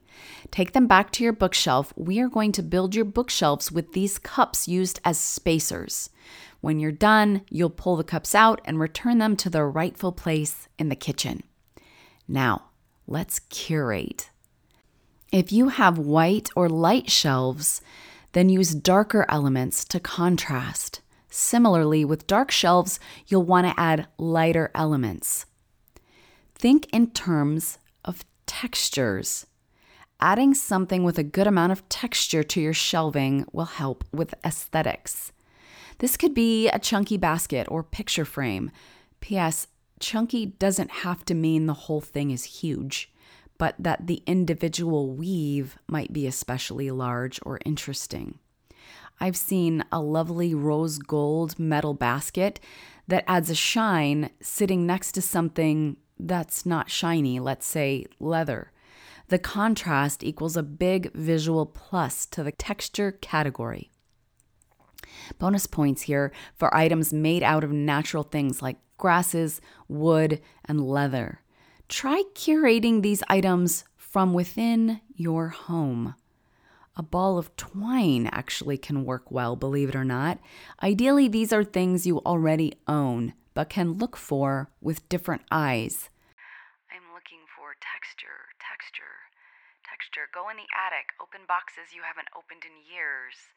Take 0.52 0.74
them 0.74 0.86
back 0.88 1.12
to 1.14 1.24
your 1.24 1.34
bookshelf. 1.34 1.92
We 1.96 2.20
are 2.20 2.30
going 2.30 2.52
to 2.54 2.64
build 2.64 2.94
your 2.94 3.06
bookshelves 3.06 3.72
with 3.72 3.94
these 3.94 4.20
cups 4.20 4.68
used 4.68 5.00
as 5.04 5.18
spacers. 5.18 6.10
When 6.62 6.80
you're 6.80 6.92
done, 6.92 7.42
you'll 7.50 7.72
pull 7.72 7.96
the 7.96 8.04
cups 8.04 8.36
out 8.36 8.62
and 8.66 8.80
return 8.80 9.18
them 9.18 9.36
to 9.38 9.50
their 9.50 9.70
rightful 9.70 10.12
place 10.12 10.68
in 10.78 10.90
the 10.90 10.96
kitchen. 10.96 11.44
Now, 12.28 12.66
let's 13.08 13.40
curate. 13.40 14.30
If 15.32 15.52
you 15.52 15.70
have 15.70 16.00
white 16.00 16.50
or 16.56 16.68
light 16.68 17.12
shelves, 17.12 17.82
then 18.32 18.50
use 18.50 18.74
darker 18.74 19.28
elements 19.30 19.86
to 19.86 20.00
contrast. 20.00 21.02
Similarly, 21.30 22.04
with 22.04 22.26
dark 22.26 22.50
shelves, 22.50 23.00
you'll 23.28 23.44
want 23.44 23.68
to 23.68 23.80
add 23.80 24.08
lighter 24.18 24.72
elements. 24.74 25.46
Think 26.56 26.88
in 26.92 27.12
terms 27.12 27.78
of 28.04 28.26
textures. 28.48 29.46
Adding 30.20 30.56
something 30.56 31.04
with 31.04 31.20
a 31.20 31.24
good 31.24 31.46
amount 31.46 31.74
of 31.74 31.88
texture 31.90 32.42
to 32.44 32.60
your 32.60 32.74
shelving 32.74 33.46
will 33.54 33.66
help 33.66 34.04
with 34.12 34.34
aesthetics. 34.44 35.32
This 36.00 36.18
could 36.18 36.34
be 36.34 36.70
a 36.70 36.80
chunky 36.80 37.18
basket 37.18 37.68
or 37.70 37.84
picture 37.84 38.26
frame. 38.26 38.72
P.S. 39.20 39.68
Chunky 40.00 40.48
doesn't 40.48 40.90
have 40.90 41.24
to 41.26 41.36
mean 41.36 41.68
the 41.68 41.74
whole 41.74 42.02
thing 42.02 42.32
is 42.32 42.46
huge 42.46 43.12
but 43.60 43.76
that 43.78 44.08
the 44.08 44.24
individual 44.26 45.12
weave 45.12 45.78
might 45.88 46.12
be 46.12 46.26
especially 46.26 46.90
large 46.90 47.40
or 47.46 47.60
interesting. 47.66 48.40
I've 49.20 49.38
seen 49.38 49.84
a 49.92 50.02
lovely 50.02 50.56
rose 50.56 50.98
gold 50.98 51.60
metal 51.60 51.94
basket 51.94 52.60
that 53.08 53.26
adds 53.28 53.50
a 53.50 53.56
shine 53.56 54.30
sitting 54.42 54.88
next 54.88 55.12
to 55.12 55.22
something 55.22 55.98
that's 56.18 56.66
not 56.66 56.90
shiny, 56.90 57.40
let's 57.40 57.68
say 57.68 58.06
leather. 58.20 58.72
The 59.28 59.40
contrast 59.40 60.24
equals 60.24 60.56
a 60.56 60.64
big 60.64 61.14
visual 61.14 61.66
plus 61.66 62.26
to 62.28 62.44
the 62.44 62.52
texture 62.54 63.12
category. 63.12 63.92
Bonus 65.38 65.68
points 65.68 66.04
here 66.04 66.32
for 66.56 66.74
items 66.74 67.12
made 67.12 67.44
out 67.44 67.64
of 67.64 67.72
natural 67.72 68.24
things 68.24 68.62
like 68.62 68.78
grasses, 68.98 69.60
wood, 69.88 70.42
and 70.66 70.82
leather 70.82 71.42
try 71.90 72.22
curating 72.36 73.02
these 73.02 73.24
items 73.28 73.84
from 73.98 74.32
within 74.34 75.02
your 75.16 75.50
home. 75.50 76.14
A 76.96 77.02
ball 77.02 77.38
of 77.38 77.56
twine 77.58 78.30
actually 78.32 78.78
can 78.78 79.06
work 79.06 79.32
well, 79.32 79.56
believe 79.56 79.90
it 79.90 79.96
or 79.96 80.06
not. 80.06 80.38
Ideally, 80.84 81.28
these 81.28 81.52
are 81.52 81.64
things 81.64 82.06
you 82.06 82.20
already 82.20 82.78
own, 82.88 83.34
but 83.54 83.70
can 83.74 83.98
look 83.98 84.16
for 84.16 84.70
with 84.82 85.08
different 85.10 85.44
eyes. 85.50 86.10
I'm 86.94 87.10
looking 87.10 87.50
for 87.58 87.74
texture, 87.82 88.54
texture, 88.62 89.34
texture. 89.82 90.30
Go 90.30 90.52
in 90.54 90.62
the 90.62 90.70
attic, 90.76 91.18
open 91.18 91.50
boxes 91.50 91.96
you 91.96 92.06
haven't 92.06 92.30
opened 92.38 92.70
in 92.70 92.86
years. 92.86 93.50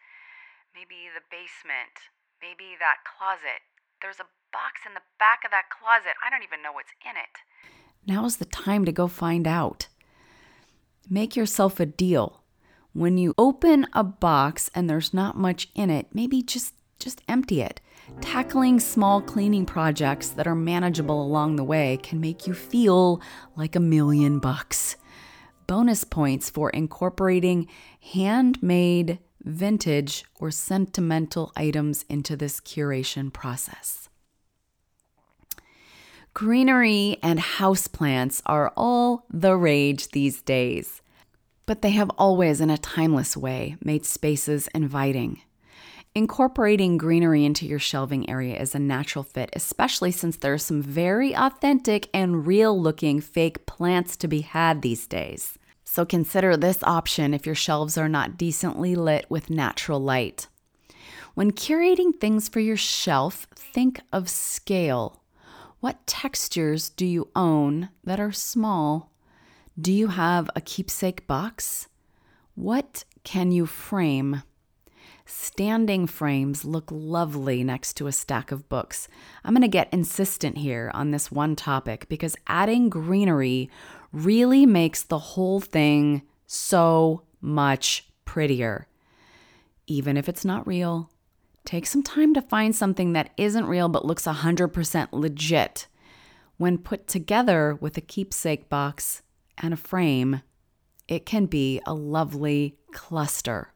Maybe 0.72 1.12
the 1.12 1.26
basement, 1.28 2.08
maybe 2.40 2.80
that 2.80 3.04
closet. 3.04 3.60
There's 4.00 4.22
a 4.22 4.32
box 4.54 4.88
in 4.88 4.94
the 4.96 5.04
back 5.20 5.44
of 5.44 5.52
that 5.52 5.68
closet. 5.68 6.16
I 6.24 6.30
don't 6.32 6.46
even 6.46 6.64
know 6.64 6.72
what's 6.72 6.96
in 7.04 7.18
it. 7.18 7.36
Now 8.06 8.24
is 8.24 8.36
the 8.36 8.44
time 8.44 8.84
to 8.84 8.92
go 8.92 9.08
find 9.08 9.46
out. 9.46 9.88
Make 11.08 11.36
yourself 11.36 11.80
a 11.80 11.86
deal. 11.86 12.42
When 12.92 13.18
you 13.18 13.34
open 13.38 13.86
a 13.92 14.04
box 14.04 14.70
and 14.74 14.88
there's 14.88 15.14
not 15.14 15.36
much 15.36 15.68
in 15.74 15.90
it, 15.90 16.08
maybe 16.12 16.42
just 16.42 16.74
just 16.98 17.22
empty 17.26 17.60
it. 17.60 17.80
Tackling 18.20 18.78
small 18.78 19.20
cleaning 19.20 19.66
projects 19.66 20.28
that 20.28 20.46
are 20.46 20.54
manageable 20.54 21.20
along 21.20 21.56
the 21.56 21.64
way 21.64 21.98
can 22.00 22.20
make 22.20 22.46
you 22.46 22.54
feel 22.54 23.20
like 23.56 23.74
a 23.74 23.80
million 23.80 24.38
bucks. 24.38 24.96
Bonus 25.66 26.04
points 26.04 26.48
for 26.48 26.70
incorporating 26.70 27.66
handmade 28.12 29.18
vintage, 29.44 30.24
or 30.38 30.50
sentimental 30.50 31.52
items 31.56 32.04
into 32.08 32.36
this 32.36 32.60
curation 32.60 33.32
process. 33.32 34.01
Greenery 36.34 37.18
and 37.22 37.38
houseplants 37.38 38.40
are 38.46 38.72
all 38.74 39.26
the 39.30 39.54
rage 39.54 40.08
these 40.08 40.40
days, 40.40 41.02
but 41.66 41.82
they 41.82 41.90
have 41.90 42.08
always, 42.16 42.58
in 42.58 42.70
a 42.70 42.78
timeless 42.78 43.36
way, 43.36 43.76
made 43.84 44.06
spaces 44.06 44.66
inviting. 44.74 45.42
Incorporating 46.14 46.96
greenery 46.96 47.44
into 47.44 47.66
your 47.66 47.78
shelving 47.78 48.28
area 48.30 48.58
is 48.58 48.74
a 48.74 48.78
natural 48.78 49.22
fit, 49.22 49.50
especially 49.54 50.10
since 50.10 50.36
there 50.38 50.54
are 50.54 50.58
some 50.58 50.82
very 50.82 51.34
authentic 51.34 52.08
and 52.14 52.46
real 52.46 52.80
looking 52.80 53.20
fake 53.20 53.66
plants 53.66 54.16
to 54.16 54.28
be 54.28 54.40
had 54.40 54.80
these 54.80 55.06
days. 55.06 55.58
So 55.84 56.06
consider 56.06 56.56
this 56.56 56.82
option 56.82 57.34
if 57.34 57.44
your 57.44 57.54
shelves 57.54 57.98
are 57.98 58.08
not 58.08 58.38
decently 58.38 58.94
lit 58.94 59.26
with 59.28 59.50
natural 59.50 60.00
light. 60.00 60.48
When 61.34 61.52
curating 61.52 62.18
things 62.18 62.48
for 62.48 62.60
your 62.60 62.76
shelf, 62.76 63.46
think 63.54 64.00
of 64.12 64.30
scale. 64.30 65.21
What 65.82 66.06
textures 66.06 66.90
do 66.90 67.04
you 67.04 67.28
own 67.34 67.88
that 68.04 68.20
are 68.20 68.30
small? 68.30 69.10
Do 69.76 69.92
you 69.92 70.06
have 70.06 70.48
a 70.54 70.60
keepsake 70.60 71.26
box? 71.26 71.88
What 72.54 73.02
can 73.24 73.50
you 73.50 73.66
frame? 73.66 74.44
Standing 75.26 76.06
frames 76.06 76.64
look 76.64 76.88
lovely 76.92 77.64
next 77.64 77.94
to 77.94 78.06
a 78.06 78.12
stack 78.12 78.52
of 78.52 78.68
books. 78.68 79.08
I'm 79.42 79.54
going 79.54 79.62
to 79.62 79.66
get 79.66 79.92
insistent 79.92 80.58
here 80.58 80.92
on 80.94 81.10
this 81.10 81.32
one 81.32 81.56
topic 81.56 82.08
because 82.08 82.36
adding 82.46 82.88
greenery 82.88 83.68
really 84.12 84.64
makes 84.64 85.02
the 85.02 85.18
whole 85.18 85.58
thing 85.58 86.22
so 86.46 87.24
much 87.40 88.08
prettier. 88.24 88.86
Even 89.88 90.16
if 90.16 90.28
it's 90.28 90.44
not 90.44 90.64
real, 90.64 91.10
Take 91.64 91.86
some 91.86 92.02
time 92.02 92.34
to 92.34 92.42
find 92.42 92.74
something 92.74 93.12
that 93.12 93.30
isn't 93.36 93.66
real 93.66 93.88
but 93.88 94.04
looks 94.04 94.24
100% 94.26 95.08
legit. 95.12 95.86
When 96.56 96.78
put 96.78 97.06
together 97.06 97.78
with 97.80 97.96
a 97.96 98.00
keepsake 98.00 98.68
box 98.68 99.22
and 99.58 99.72
a 99.72 99.76
frame, 99.76 100.42
it 101.08 101.26
can 101.26 101.46
be 101.46 101.80
a 101.86 101.94
lovely 101.94 102.76
cluster. 102.92 103.72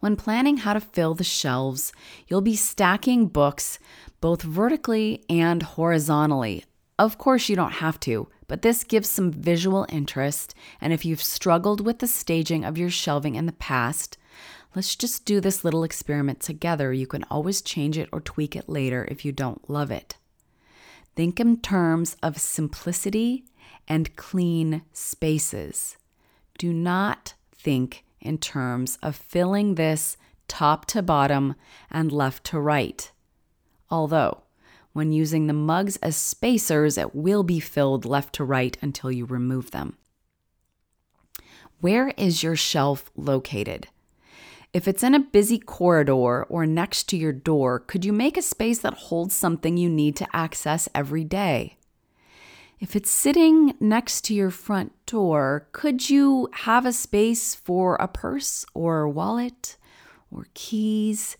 When 0.00 0.16
planning 0.16 0.58
how 0.58 0.74
to 0.74 0.80
fill 0.80 1.14
the 1.14 1.24
shelves, 1.24 1.92
you'll 2.28 2.40
be 2.40 2.56
stacking 2.56 3.26
books 3.26 3.78
both 4.20 4.42
vertically 4.42 5.24
and 5.28 5.62
horizontally. 5.62 6.64
Of 6.98 7.18
course, 7.18 7.48
you 7.48 7.56
don't 7.56 7.72
have 7.72 7.98
to, 8.00 8.28
but 8.46 8.62
this 8.62 8.84
gives 8.84 9.08
some 9.08 9.32
visual 9.32 9.84
interest. 9.88 10.54
And 10.80 10.92
if 10.92 11.04
you've 11.04 11.22
struggled 11.22 11.84
with 11.84 11.98
the 11.98 12.06
staging 12.06 12.64
of 12.64 12.78
your 12.78 12.90
shelving 12.90 13.34
in 13.34 13.46
the 13.46 13.52
past, 13.52 14.16
Let's 14.74 14.96
just 14.96 15.24
do 15.24 15.40
this 15.40 15.62
little 15.64 15.84
experiment 15.84 16.40
together. 16.40 16.92
You 16.92 17.06
can 17.06 17.24
always 17.30 17.62
change 17.62 17.96
it 17.96 18.08
or 18.12 18.20
tweak 18.20 18.56
it 18.56 18.68
later 18.68 19.06
if 19.08 19.24
you 19.24 19.30
don't 19.30 19.70
love 19.70 19.92
it. 19.92 20.16
Think 21.14 21.38
in 21.38 21.60
terms 21.60 22.16
of 22.22 22.40
simplicity 22.40 23.44
and 23.86 24.16
clean 24.16 24.82
spaces. 24.92 25.96
Do 26.58 26.72
not 26.72 27.34
think 27.54 28.04
in 28.20 28.38
terms 28.38 28.98
of 29.00 29.14
filling 29.14 29.76
this 29.76 30.16
top 30.48 30.86
to 30.86 31.02
bottom 31.02 31.54
and 31.90 32.10
left 32.10 32.42
to 32.44 32.58
right. 32.58 33.10
Although, 33.90 34.42
when 34.92 35.12
using 35.12 35.46
the 35.46 35.52
mugs 35.52 35.96
as 35.98 36.16
spacers, 36.16 36.98
it 36.98 37.14
will 37.14 37.44
be 37.44 37.60
filled 37.60 38.04
left 38.04 38.34
to 38.36 38.44
right 38.44 38.76
until 38.80 39.12
you 39.12 39.24
remove 39.24 39.70
them. 39.70 39.98
Where 41.80 42.08
is 42.16 42.42
your 42.42 42.56
shelf 42.56 43.10
located? 43.14 43.88
If 44.74 44.88
it's 44.88 45.04
in 45.04 45.14
a 45.14 45.20
busy 45.20 45.60
corridor 45.60 46.42
or 46.42 46.66
next 46.66 47.04
to 47.10 47.16
your 47.16 47.32
door, 47.32 47.78
could 47.78 48.04
you 48.04 48.12
make 48.12 48.36
a 48.36 48.42
space 48.42 48.80
that 48.80 48.94
holds 48.94 49.32
something 49.32 49.76
you 49.76 49.88
need 49.88 50.16
to 50.16 50.26
access 50.36 50.88
every 50.92 51.22
day? 51.22 51.76
If 52.80 52.96
it's 52.96 53.08
sitting 53.08 53.74
next 53.78 54.22
to 54.24 54.34
your 54.34 54.50
front 54.50 54.92
door, 55.06 55.68
could 55.70 56.10
you 56.10 56.48
have 56.52 56.84
a 56.84 56.92
space 56.92 57.54
for 57.54 57.94
a 57.94 58.08
purse 58.08 58.66
or 58.74 59.08
wallet 59.08 59.76
or 60.32 60.48
keys? 60.54 61.36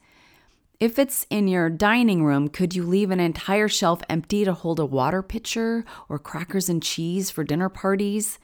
If 0.78 0.96
it's 0.96 1.26
in 1.28 1.48
your 1.48 1.68
dining 1.70 2.22
room, 2.22 2.48
could 2.48 2.76
you 2.76 2.84
leave 2.84 3.10
an 3.10 3.18
entire 3.18 3.66
shelf 3.66 4.00
empty 4.08 4.44
to 4.44 4.54
hold 4.54 4.78
a 4.78 4.86
water 4.86 5.24
pitcher 5.24 5.84
or 6.08 6.20
crackers 6.20 6.68
and 6.68 6.80
cheese 6.80 7.32
for 7.32 7.42
dinner 7.42 7.68
parties? 7.68 8.38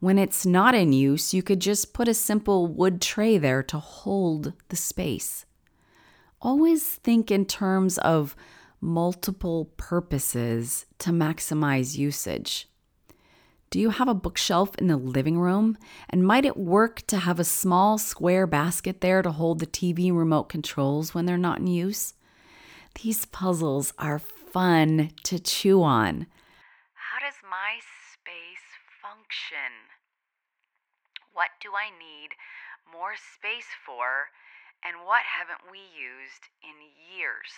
When 0.00 0.18
it's 0.18 0.44
not 0.44 0.74
in 0.74 0.92
use, 0.92 1.32
you 1.32 1.42
could 1.42 1.60
just 1.60 1.94
put 1.94 2.08
a 2.08 2.14
simple 2.14 2.66
wood 2.66 3.00
tray 3.00 3.38
there 3.38 3.62
to 3.64 3.78
hold 3.78 4.52
the 4.68 4.76
space. 4.76 5.46
Always 6.40 6.84
think 6.84 7.30
in 7.30 7.46
terms 7.46 7.98
of 7.98 8.36
multiple 8.80 9.70
purposes 9.76 10.84
to 10.98 11.10
maximize 11.10 11.96
usage. 11.96 12.68
Do 13.70 13.80
you 13.80 13.90
have 13.90 14.08
a 14.08 14.14
bookshelf 14.14 14.76
in 14.76 14.86
the 14.86 14.96
living 14.96 15.38
room? 15.38 15.76
And 16.08 16.24
might 16.24 16.44
it 16.44 16.56
work 16.56 17.04
to 17.08 17.16
have 17.16 17.40
a 17.40 17.44
small 17.44 17.98
square 17.98 18.46
basket 18.46 19.00
there 19.00 19.22
to 19.22 19.32
hold 19.32 19.58
the 19.58 19.66
TV 19.66 20.16
remote 20.16 20.44
controls 20.44 21.14
when 21.14 21.26
they're 21.26 21.38
not 21.38 21.58
in 21.58 21.66
use? 21.66 22.14
These 23.02 23.24
puzzles 23.26 23.92
are 23.98 24.20
fun 24.20 25.10
to 25.24 25.40
chew 25.40 25.82
on. 25.82 26.26
How 26.94 27.18
does 27.26 27.34
my 27.50 27.80
function? 29.14 29.94
What 31.32 31.50
do 31.62 31.70
I 31.70 31.90
need 31.90 32.30
more 32.90 33.14
space 33.14 33.70
for? 33.86 34.30
And 34.84 35.06
what 35.06 35.22
haven't 35.38 35.70
we 35.70 35.78
used 35.78 36.50
in 36.62 36.74
years? 37.16 37.50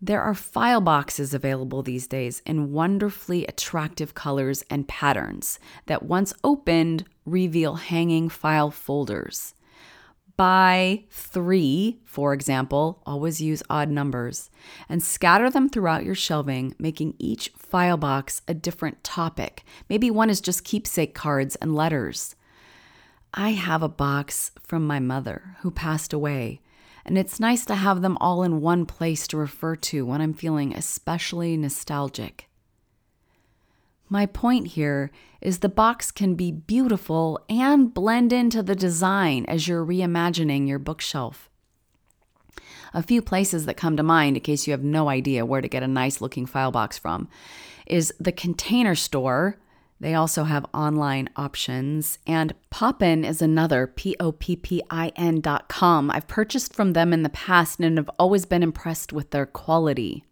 There 0.00 0.20
are 0.20 0.34
file 0.34 0.82
boxes 0.82 1.32
available 1.32 1.82
these 1.82 2.06
days 2.06 2.42
in 2.44 2.72
wonderfully 2.72 3.46
attractive 3.46 4.14
colors 4.14 4.62
and 4.68 4.86
patterns 4.86 5.58
that, 5.86 6.02
once 6.02 6.34
opened, 6.44 7.04
reveal 7.24 7.76
hanging 7.76 8.28
file 8.28 8.70
folders. 8.70 9.53
Buy 10.36 11.04
three, 11.10 12.00
for 12.04 12.32
example, 12.32 13.00
always 13.06 13.40
use 13.40 13.62
odd 13.70 13.88
numbers, 13.88 14.50
and 14.88 15.00
scatter 15.00 15.48
them 15.48 15.68
throughout 15.68 16.04
your 16.04 16.16
shelving, 16.16 16.74
making 16.76 17.14
each 17.20 17.50
file 17.56 17.96
box 17.96 18.42
a 18.48 18.54
different 18.54 19.04
topic. 19.04 19.62
Maybe 19.88 20.10
one 20.10 20.30
is 20.30 20.40
just 20.40 20.64
keepsake 20.64 21.14
cards 21.14 21.54
and 21.56 21.74
letters. 21.74 22.34
I 23.32 23.50
have 23.50 23.82
a 23.82 23.88
box 23.88 24.50
from 24.60 24.84
my 24.84 24.98
mother 24.98 25.56
who 25.60 25.70
passed 25.70 26.12
away, 26.12 26.60
and 27.04 27.16
it's 27.16 27.38
nice 27.38 27.64
to 27.66 27.76
have 27.76 28.02
them 28.02 28.18
all 28.20 28.42
in 28.42 28.60
one 28.60 28.86
place 28.86 29.28
to 29.28 29.36
refer 29.36 29.76
to 29.76 30.04
when 30.04 30.20
I'm 30.20 30.34
feeling 30.34 30.74
especially 30.74 31.56
nostalgic. 31.56 32.48
My 34.08 34.26
point 34.26 34.68
here 34.68 35.10
is 35.40 35.58
the 35.58 35.68
box 35.68 36.10
can 36.10 36.34
be 36.34 36.52
beautiful 36.52 37.40
and 37.48 37.92
blend 37.92 38.32
into 38.32 38.62
the 38.62 38.76
design 38.76 39.44
as 39.48 39.66
you're 39.66 39.84
reimagining 39.84 40.68
your 40.68 40.78
bookshelf. 40.78 41.50
A 42.92 43.02
few 43.02 43.20
places 43.20 43.66
that 43.66 43.76
come 43.76 43.96
to 43.96 44.02
mind, 44.02 44.36
in 44.36 44.42
case 44.42 44.66
you 44.66 44.72
have 44.72 44.84
no 44.84 45.08
idea 45.08 45.44
where 45.44 45.60
to 45.60 45.68
get 45.68 45.82
a 45.82 45.88
nice 45.88 46.20
looking 46.20 46.46
file 46.46 46.70
box 46.70 46.96
from, 46.96 47.28
is 47.86 48.14
the 48.20 48.30
Container 48.30 48.94
Store. 48.94 49.58
They 50.00 50.14
also 50.14 50.44
have 50.44 50.66
online 50.72 51.28
options. 51.34 52.18
And 52.26 52.54
Poppin 52.70 53.24
is 53.24 53.42
another, 53.42 53.86
P 53.86 54.14
O 54.20 54.32
P 54.32 54.54
P 54.54 54.82
I 54.90 55.12
N 55.16 55.40
dot 55.40 55.68
com. 55.68 56.10
I've 56.10 56.28
purchased 56.28 56.74
from 56.74 56.92
them 56.92 57.12
in 57.12 57.22
the 57.22 57.30
past 57.30 57.80
and 57.80 57.96
have 57.98 58.10
always 58.18 58.44
been 58.44 58.62
impressed 58.62 59.12
with 59.12 59.30
their 59.30 59.46
quality. 59.46 60.24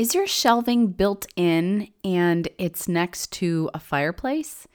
Is 0.00 0.14
your 0.14 0.26
shelving 0.26 0.92
built 0.92 1.26
in 1.36 1.88
and 2.02 2.48
it's 2.56 2.88
next 2.88 3.32
to 3.32 3.68
a 3.74 3.78
fireplace? 3.78 4.66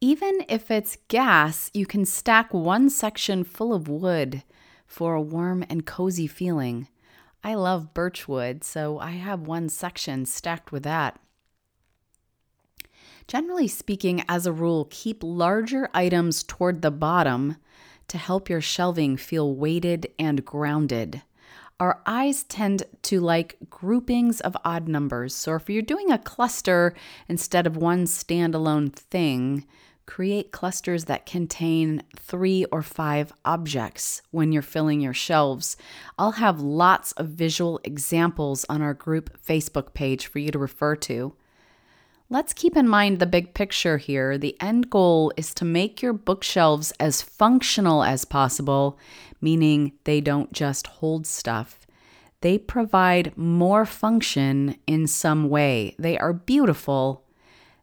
Even 0.00 0.44
if 0.48 0.72
it's 0.72 0.98
gas, 1.06 1.70
you 1.72 1.86
can 1.86 2.04
stack 2.04 2.52
one 2.52 2.90
section 2.90 3.44
full 3.44 3.72
of 3.72 3.86
wood 3.86 4.42
for 4.84 5.14
a 5.14 5.22
warm 5.22 5.64
and 5.70 5.86
cozy 5.86 6.26
feeling. 6.26 6.88
I 7.44 7.54
love 7.54 7.94
birch 7.94 8.26
wood, 8.26 8.64
so 8.64 8.98
I 8.98 9.12
have 9.12 9.46
one 9.46 9.68
section 9.68 10.26
stacked 10.26 10.72
with 10.72 10.82
that. 10.82 11.20
Generally 13.28 13.68
speaking, 13.68 14.24
as 14.28 14.46
a 14.46 14.52
rule, 14.52 14.88
keep 14.90 15.22
larger 15.22 15.90
items 15.94 16.42
toward 16.42 16.82
the 16.82 16.90
bottom 16.90 17.54
to 18.08 18.18
help 18.18 18.50
your 18.50 18.60
shelving 18.60 19.16
feel 19.16 19.54
weighted 19.54 20.08
and 20.18 20.44
grounded 20.44 21.22
our 21.82 22.00
eyes 22.06 22.44
tend 22.44 22.84
to 23.02 23.18
like 23.18 23.56
groupings 23.68 24.40
of 24.40 24.56
odd 24.64 24.86
numbers. 24.86 25.34
So 25.34 25.56
if 25.56 25.68
you're 25.68 25.82
doing 25.82 26.12
a 26.12 26.18
cluster 26.18 26.94
instead 27.28 27.66
of 27.66 27.76
one 27.76 28.04
standalone 28.04 28.92
thing, 28.92 29.66
create 30.06 30.52
clusters 30.52 31.06
that 31.06 31.26
contain 31.26 32.04
three 32.16 32.64
or 32.66 32.82
five 32.82 33.32
objects 33.44 34.22
when 34.30 34.52
you're 34.52 34.62
filling 34.62 35.00
your 35.00 35.12
shelves. 35.12 35.76
I'll 36.20 36.38
have 36.38 36.60
lots 36.60 37.10
of 37.12 37.30
visual 37.30 37.80
examples 37.82 38.64
on 38.68 38.80
our 38.80 38.94
group 38.94 39.36
Facebook 39.44 39.92
page 39.92 40.28
for 40.28 40.38
you 40.38 40.52
to 40.52 40.60
refer 40.60 40.94
to. 40.94 41.34
Let's 42.32 42.54
keep 42.54 42.78
in 42.78 42.88
mind 42.88 43.18
the 43.18 43.26
big 43.26 43.52
picture 43.52 43.98
here. 43.98 44.38
The 44.38 44.56
end 44.58 44.88
goal 44.88 45.34
is 45.36 45.52
to 45.52 45.66
make 45.66 46.00
your 46.00 46.14
bookshelves 46.14 46.90
as 46.98 47.20
functional 47.20 48.02
as 48.02 48.24
possible, 48.24 48.98
meaning 49.42 49.92
they 50.04 50.22
don't 50.22 50.50
just 50.50 50.86
hold 50.86 51.26
stuff. 51.26 51.86
They 52.40 52.56
provide 52.56 53.36
more 53.36 53.84
function 53.84 54.76
in 54.86 55.06
some 55.08 55.50
way. 55.50 55.94
They 55.98 56.16
are 56.16 56.32
beautiful. 56.32 57.22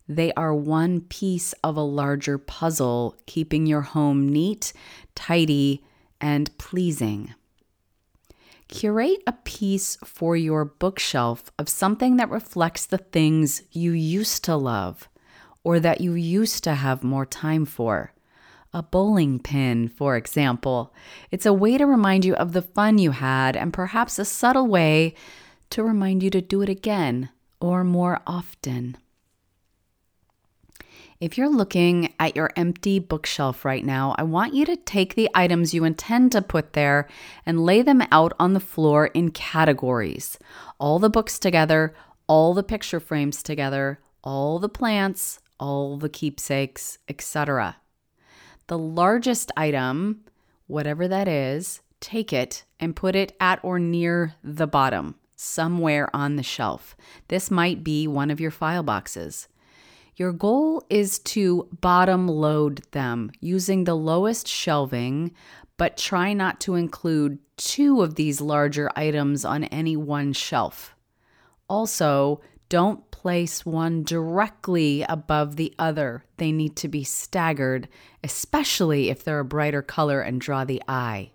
They 0.08 0.34
are 0.34 0.56
one 0.56 1.02
piece 1.02 1.54
of 1.64 1.78
a 1.78 1.82
larger 1.82 2.40
puzzle, 2.40 3.18
keeping 3.28 3.68
your 3.68 3.82
home 3.82 4.28
neat, 4.28 4.74
tidy, 5.14 5.84
and 6.20 6.58
pleasing. 6.58 7.36
Curate 8.70 9.24
a 9.26 9.34
piece 9.34 9.98
for 10.06 10.38
your 10.38 10.64
bookshelf 10.64 11.52
of 11.58 11.68
something 11.68 12.18
that 12.18 12.30
reflects 12.30 12.86
the 12.86 13.00
things 13.00 13.64
you 13.72 13.92
used 13.92 14.44
to 14.46 14.56
love 14.56 15.10
or 15.64 15.80
that 15.80 16.02
you 16.02 16.14
used 16.14 16.64
to 16.64 16.76
have 16.76 17.04
more 17.04 17.26
time 17.26 17.66
for. 17.66 18.14
A 18.72 18.84
bowling 18.84 19.40
pin, 19.40 19.88
for 19.88 20.16
example. 20.16 20.94
It's 21.32 21.48
a 21.48 21.54
way 21.54 21.80
to 21.80 21.88
remind 21.88 22.24
you 22.24 22.36
of 22.36 22.54
the 22.54 22.62
fun 22.62 23.00
you 23.00 23.12
had 23.12 23.58
and 23.58 23.74
perhaps 23.74 24.20
a 24.20 24.26
subtle 24.26 24.68
way 24.68 25.16
to 25.72 25.84
remind 25.84 26.22
you 26.22 26.30
to 26.30 26.42
do 26.42 26.62
it 26.62 26.70
again 26.70 27.30
or 27.60 27.84
more 27.84 28.22
often. 28.28 28.98
If 31.20 31.38
you're 31.38 31.50
looking 31.50 32.14
at 32.18 32.38
your 32.38 32.50
empty 32.56 32.98
bookshelf 32.98 33.66
right 33.66 33.84
now, 33.84 34.16
I 34.18 34.24
want 34.24 34.54
you 34.54 34.64
to 34.64 34.78
take 34.78 35.16
the 35.16 35.30
items 35.36 35.74
you 35.74 35.84
intend 35.84 36.32
to 36.32 36.42
put 36.42 36.72
there 36.72 37.10
and 37.46 37.66
lay 37.66 37.82
them 37.82 38.02
out 38.10 38.32
on 38.40 38.54
the 38.54 38.62
floor 38.62 39.08
in 39.08 39.32
categories. 39.32 40.40
All 40.78 40.98
the 40.98 41.10
books 41.10 41.38
together, 41.38 41.94
all 42.28 42.54
the 42.54 42.64
picture 42.64 43.02
frames 43.02 43.44
together, 43.44 44.00
all 44.24 44.60
the 44.60 44.70
plants, 44.70 45.42
all 45.60 45.98
the 45.98 46.08
keepsakes, 46.08 47.00
etc. 47.10 47.76
The 48.68 48.78
largest 48.78 49.52
item, 49.58 50.22
whatever 50.68 51.06
that 51.10 51.28
is, 51.28 51.82
take 52.00 52.32
it 52.32 52.64
and 52.80 52.96
put 52.96 53.14
it 53.18 53.36
at 53.42 53.60
or 53.62 53.78
near 53.78 54.36
the 54.42 54.68
bottom, 54.68 55.16
somewhere 55.36 56.10
on 56.16 56.38
the 56.38 56.44
shelf. 56.44 56.96
This 57.28 57.52
might 57.52 57.84
be 57.84 58.08
one 58.08 58.32
of 58.32 58.40
your 58.40 58.52
file 58.52 58.84
boxes. 58.84 59.50
Your 60.20 60.34
goal 60.34 60.86
is 60.90 61.20
to 61.20 61.70
bottom 61.80 62.28
load 62.28 62.84
them 62.92 63.32
using 63.40 63.86
the 63.86 63.96
lowest 63.96 64.50
shelving, 64.50 65.32
but 65.78 65.96
try 65.96 66.34
not 66.34 66.60
to 66.60 66.76
include 66.76 67.40
two 67.56 68.02
of 68.02 68.16
these 68.16 68.42
larger 68.42 68.92
items 68.98 69.46
on 69.46 69.64
any 69.64 69.96
one 69.96 70.34
shelf. 70.34 70.94
Also, 71.70 72.42
don't 72.68 73.10
place 73.12 73.66
one 73.66 74.04
directly 74.04 75.06
above 75.08 75.56
the 75.56 75.74
other. 75.80 76.26
They 76.36 76.52
need 76.52 76.76
to 76.76 76.90
be 76.90 77.06
staggered, 77.06 77.88
especially 78.22 79.10
if 79.10 79.24
they're 79.24 79.40
a 79.40 79.46
brighter 79.46 79.82
color 79.82 80.20
and 80.20 80.42
draw 80.42 80.66
the 80.66 80.84
eye. 80.86 81.32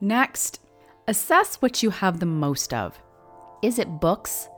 Next, 0.00 0.58
assess 1.06 1.56
what 1.56 1.82
you 1.82 1.90
have 1.90 2.18
the 2.18 2.24
most 2.24 2.72
of. 2.72 2.98
Is 3.62 3.78
it 3.78 4.00
books? 4.00 4.48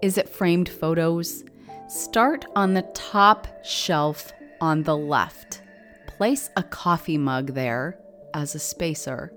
Is 0.00 0.16
it 0.16 0.28
framed 0.28 0.68
photos? 0.68 1.42
Start 1.88 2.46
on 2.56 2.74
the 2.74 2.82
top 2.94 3.46
shelf 3.64 4.32
on 4.60 4.82
the 4.82 4.96
left. 4.96 5.62
Place 6.08 6.50
a 6.56 6.62
coffee 6.64 7.16
mug 7.16 7.54
there 7.54 7.96
as 8.34 8.56
a 8.56 8.58
spacer. 8.58 9.32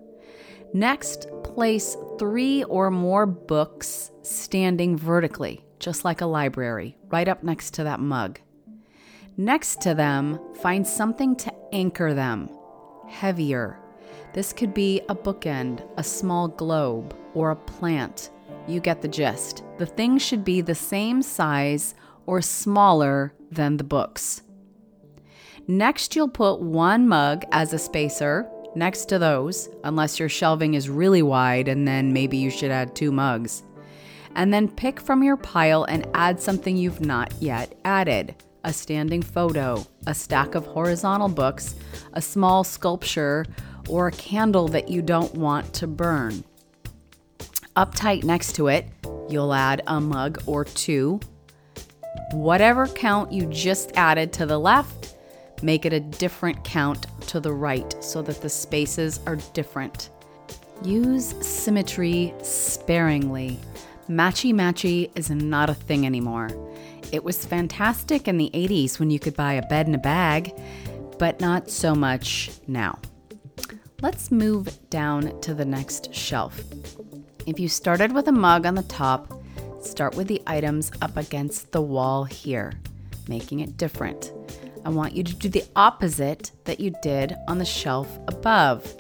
Next, 0.74 1.28
place 1.44 1.96
three 2.18 2.64
or 2.64 2.90
more 2.90 3.28
books 3.28 4.10
standing 4.24 4.98
vertically, 4.98 5.64
just 5.78 6.04
like 6.04 6.22
a 6.22 6.26
library, 6.26 6.98
right 7.10 7.28
up 7.28 7.44
next 7.44 7.76
to 7.76 7.84
that 7.84 8.00
mug. 8.00 8.40
Next 9.38 9.80
to 9.82 9.94
them, 9.94 10.40
find 10.56 10.88
something 10.88 11.36
to 11.38 11.54
anchor 11.72 12.16
them, 12.16 12.50
heavier. 13.08 13.80
This 14.34 14.54
could 14.54 14.74
be 14.74 15.02
a 15.08 15.16
bookend, 15.16 15.88
a 15.98 16.04
small 16.04 16.48
globe, 16.48 17.16
or 17.36 17.52
a 17.52 17.56
plant. 17.56 18.32
You 18.68 18.80
get 18.80 19.04
the 19.04 19.08
gist. 19.08 19.64
The 19.78 19.86
thing 19.86 20.18
should 20.18 20.44
be 20.44 20.62
the 20.62 20.76
same 20.76 21.22
size 21.22 21.94
or 22.30 22.44
smaller 22.44 23.34
than 23.50 23.78
the 23.78 23.84
books. 23.84 24.44
Next, 25.68 26.16
you'll 26.16 26.30
put 26.30 26.62
one 26.62 27.08
mug 27.08 27.44
as 27.52 27.74
a 27.74 27.80
spacer 27.80 28.48
next 28.76 29.06
to 29.06 29.18
those, 29.18 29.68
unless 29.84 30.20
your 30.20 30.30
shelving 30.30 30.76
is 30.76 30.92
really 30.92 31.24
wide, 31.24 31.68
and 31.68 31.88
then 31.88 32.14
maybe 32.14 32.38
you 32.38 32.52
should 32.52 32.70
add 32.70 32.96
two 32.96 33.12
mugs. 33.12 33.64
And 34.36 34.54
then 34.54 34.70
pick 34.70 35.00
from 35.00 35.24
your 35.24 35.38
pile 35.38 35.86
and 35.86 36.08
add 36.14 36.40
something 36.40 36.78
you've 36.78 37.02
not 37.02 37.34
yet 37.42 37.74
added 37.84 38.36
a 38.64 38.74
standing 38.74 39.24
photo, 39.24 39.84
a 40.06 40.14
stack 40.14 40.54
of 40.54 40.68
horizontal 40.68 41.30
books, 41.30 41.76
a 42.14 42.22
small 42.22 42.64
sculpture, 42.64 43.44
or 43.88 44.08
a 44.08 44.12
candle 44.12 44.68
that 44.68 44.88
you 44.88 45.02
don't 45.02 45.34
want 45.34 45.74
to 45.74 45.88
burn. 45.88 46.44
Up 47.76 47.96
tight 47.96 48.24
next 48.24 48.54
to 48.54 48.68
it, 48.68 48.86
you'll 49.30 49.54
add 49.54 49.82
a 49.88 50.00
mug 50.00 50.44
or 50.46 50.64
two 50.64 51.20
whatever 52.32 52.88
count 52.88 53.32
you 53.32 53.46
just 53.48 53.92
added 53.96 54.32
to 54.34 54.46
the 54.46 54.58
left, 54.58 55.16
make 55.62 55.86
it 55.86 55.94
a 55.94 56.00
different 56.00 56.64
count 56.64 57.08
to 57.28 57.40
the 57.40 57.52
right 57.52 57.96
so 58.04 58.22
that 58.22 58.42
the 58.42 58.50
spaces 58.50 59.20
are 59.26 59.38
different. 59.54 60.10
Use 60.84 61.36
symmetry 61.46 62.34
sparingly. 62.42 63.60
Matchy 64.10 64.54
matchy 64.54 65.12
is 65.16 65.30
not 65.30 65.70
a 65.70 65.74
thing 65.74 66.06
anymore. 66.06 66.50
It 67.12 67.24
was 67.24 67.46
fantastic 67.46 68.28
in 68.28 68.38
the 68.38 68.50
80s 68.54 69.00
when 69.00 69.10
you 69.10 69.20
could 69.20 69.36
buy 69.36 69.54
a 69.54 69.68
bed 69.68 69.88
in 69.88 69.96
a 69.96 70.00
bag, 70.00 70.54
but 71.18 71.42
not 71.42 71.70
so 71.70 71.94
much 71.94 72.52
now. 72.68 73.00
Let's 74.02 74.32
move 74.32 74.80
down 74.90 75.42
to 75.42 75.54
the 75.54 75.66
next 75.66 76.14
shelf. 76.14 76.62
If 77.46 77.60
you 77.60 77.68
started 77.68 78.14
with 78.14 78.28
a 78.28 78.32
mug 78.32 78.66
on 78.66 78.76
the 78.76 78.84
top, 78.84 79.39
Start 79.82 80.16
with 80.16 80.28
the 80.28 80.42
items 80.46 80.92
up 81.02 81.16
against 81.18 81.72
the 81.72 81.82
wall 81.82 82.24
here, 82.24 82.74
making 83.28 83.62
it 83.62 83.78
different. 83.78 84.32
I 84.86 84.90
want 84.90 85.16
you 85.16 85.24
to 85.24 85.36
do 85.36 85.50
the 85.50 85.64
opposite 85.76 86.52
that 86.66 86.80
you 86.80 86.94
did 87.02 87.36
on 87.48 87.58
the 87.58 87.66
shelf 87.66 88.20
above. 88.28 88.96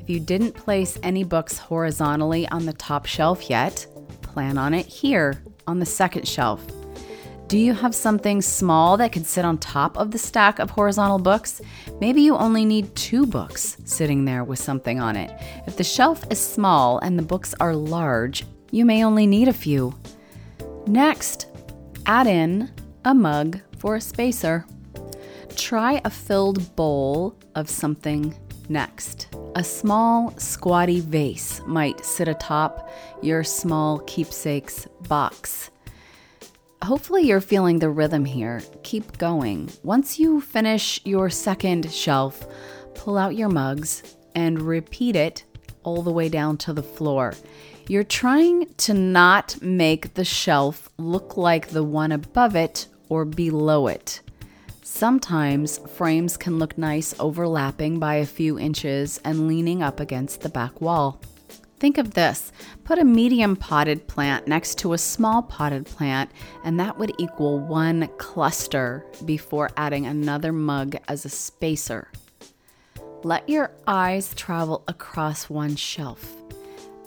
If 0.00 0.10
you 0.10 0.20
didn't 0.20 0.52
place 0.52 0.98
any 1.02 1.24
books 1.24 1.58
horizontally 1.58 2.46
on 2.48 2.66
the 2.66 2.72
top 2.72 3.06
shelf 3.06 3.50
yet, 3.50 3.86
plan 4.22 4.58
on 4.58 4.74
it 4.74 4.86
here 4.86 5.42
on 5.66 5.78
the 5.78 5.86
second 5.86 6.26
shelf. 6.28 6.64
Do 7.48 7.58
you 7.58 7.74
have 7.74 7.94
something 7.94 8.42
small 8.42 8.96
that 8.96 9.12
could 9.12 9.26
sit 9.26 9.44
on 9.44 9.58
top 9.58 9.96
of 9.96 10.10
the 10.10 10.18
stack 10.18 10.58
of 10.58 10.70
horizontal 10.70 11.20
books? 11.20 11.60
Maybe 12.00 12.22
you 12.22 12.36
only 12.36 12.64
need 12.64 12.94
two 12.96 13.24
books 13.24 13.76
sitting 13.84 14.24
there 14.24 14.42
with 14.42 14.58
something 14.58 15.00
on 15.00 15.14
it. 15.14 15.30
If 15.66 15.76
the 15.76 15.84
shelf 15.84 16.24
is 16.28 16.40
small 16.40 16.98
and 16.98 17.16
the 17.16 17.22
books 17.22 17.54
are 17.60 17.74
large, 17.74 18.44
you 18.72 18.84
may 18.84 19.04
only 19.04 19.28
need 19.28 19.46
a 19.46 19.52
few. 19.52 19.94
Next, 20.86 21.48
add 22.06 22.28
in 22.28 22.70
a 23.04 23.12
mug 23.12 23.60
for 23.78 23.96
a 23.96 24.00
spacer. 24.00 24.64
Try 25.56 26.00
a 26.04 26.10
filled 26.10 26.76
bowl 26.76 27.36
of 27.56 27.68
something 27.68 28.34
next. 28.68 29.28
A 29.56 29.64
small, 29.64 30.32
squatty 30.38 31.00
vase 31.00 31.60
might 31.66 32.04
sit 32.04 32.28
atop 32.28 32.88
your 33.20 33.42
small 33.42 33.98
keepsakes 34.00 34.86
box. 35.08 35.70
Hopefully, 36.82 37.22
you're 37.22 37.40
feeling 37.40 37.80
the 37.80 37.90
rhythm 37.90 38.24
here. 38.24 38.62
Keep 38.84 39.18
going. 39.18 39.70
Once 39.82 40.20
you 40.20 40.40
finish 40.40 41.00
your 41.04 41.30
second 41.30 41.90
shelf, 41.90 42.46
pull 42.94 43.18
out 43.18 43.34
your 43.34 43.48
mugs 43.48 44.16
and 44.36 44.62
repeat 44.62 45.16
it 45.16 45.44
all 45.86 46.02
the 46.02 46.12
way 46.12 46.28
down 46.28 46.58
to 46.58 46.74
the 46.74 46.82
floor. 46.82 47.32
You're 47.88 48.04
trying 48.04 48.66
to 48.78 48.92
not 48.92 49.62
make 49.62 50.14
the 50.14 50.24
shelf 50.24 50.90
look 50.98 51.36
like 51.36 51.68
the 51.68 51.84
one 51.84 52.12
above 52.12 52.56
it 52.56 52.88
or 53.08 53.24
below 53.24 53.86
it. 53.86 54.20
Sometimes 54.82 55.78
frames 55.94 56.36
can 56.36 56.58
look 56.58 56.76
nice 56.76 57.14
overlapping 57.20 57.98
by 57.98 58.16
a 58.16 58.26
few 58.26 58.58
inches 58.58 59.20
and 59.24 59.46
leaning 59.46 59.82
up 59.82 60.00
against 60.00 60.40
the 60.40 60.48
back 60.48 60.80
wall. 60.80 61.20
Think 61.78 61.98
of 61.98 62.14
this 62.14 62.50
put 62.84 62.98
a 62.98 63.04
medium 63.04 63.54
potted 63.54 64.08
plant 64.08 64.48
next 64.48 64.78
to 64.78 64.92
a 64.92 64.98
small 64.98 65.42
potted 65.42 65.86
plant, 65.86 66.30
and 66.64 66.80
that 66.80 66.98
would 66.98 67.12
equal 67.18 67.60
one 67.60 68.08
cluster 68.16 69.04
before 69.24 69.70
adding 69.76 70.06
another 70.06 70.52
mug 70.52 70.96
as 71.06 71.24
a 71.24 71.28
spacer. 71.28 72.08
Let 73.26 73.48
your 73.48 73.72
eyes 73.88 74.32
travel 74.36 74.84
across 74.86 75.50
one 75.50 75.74
shelf. 75.74 76.32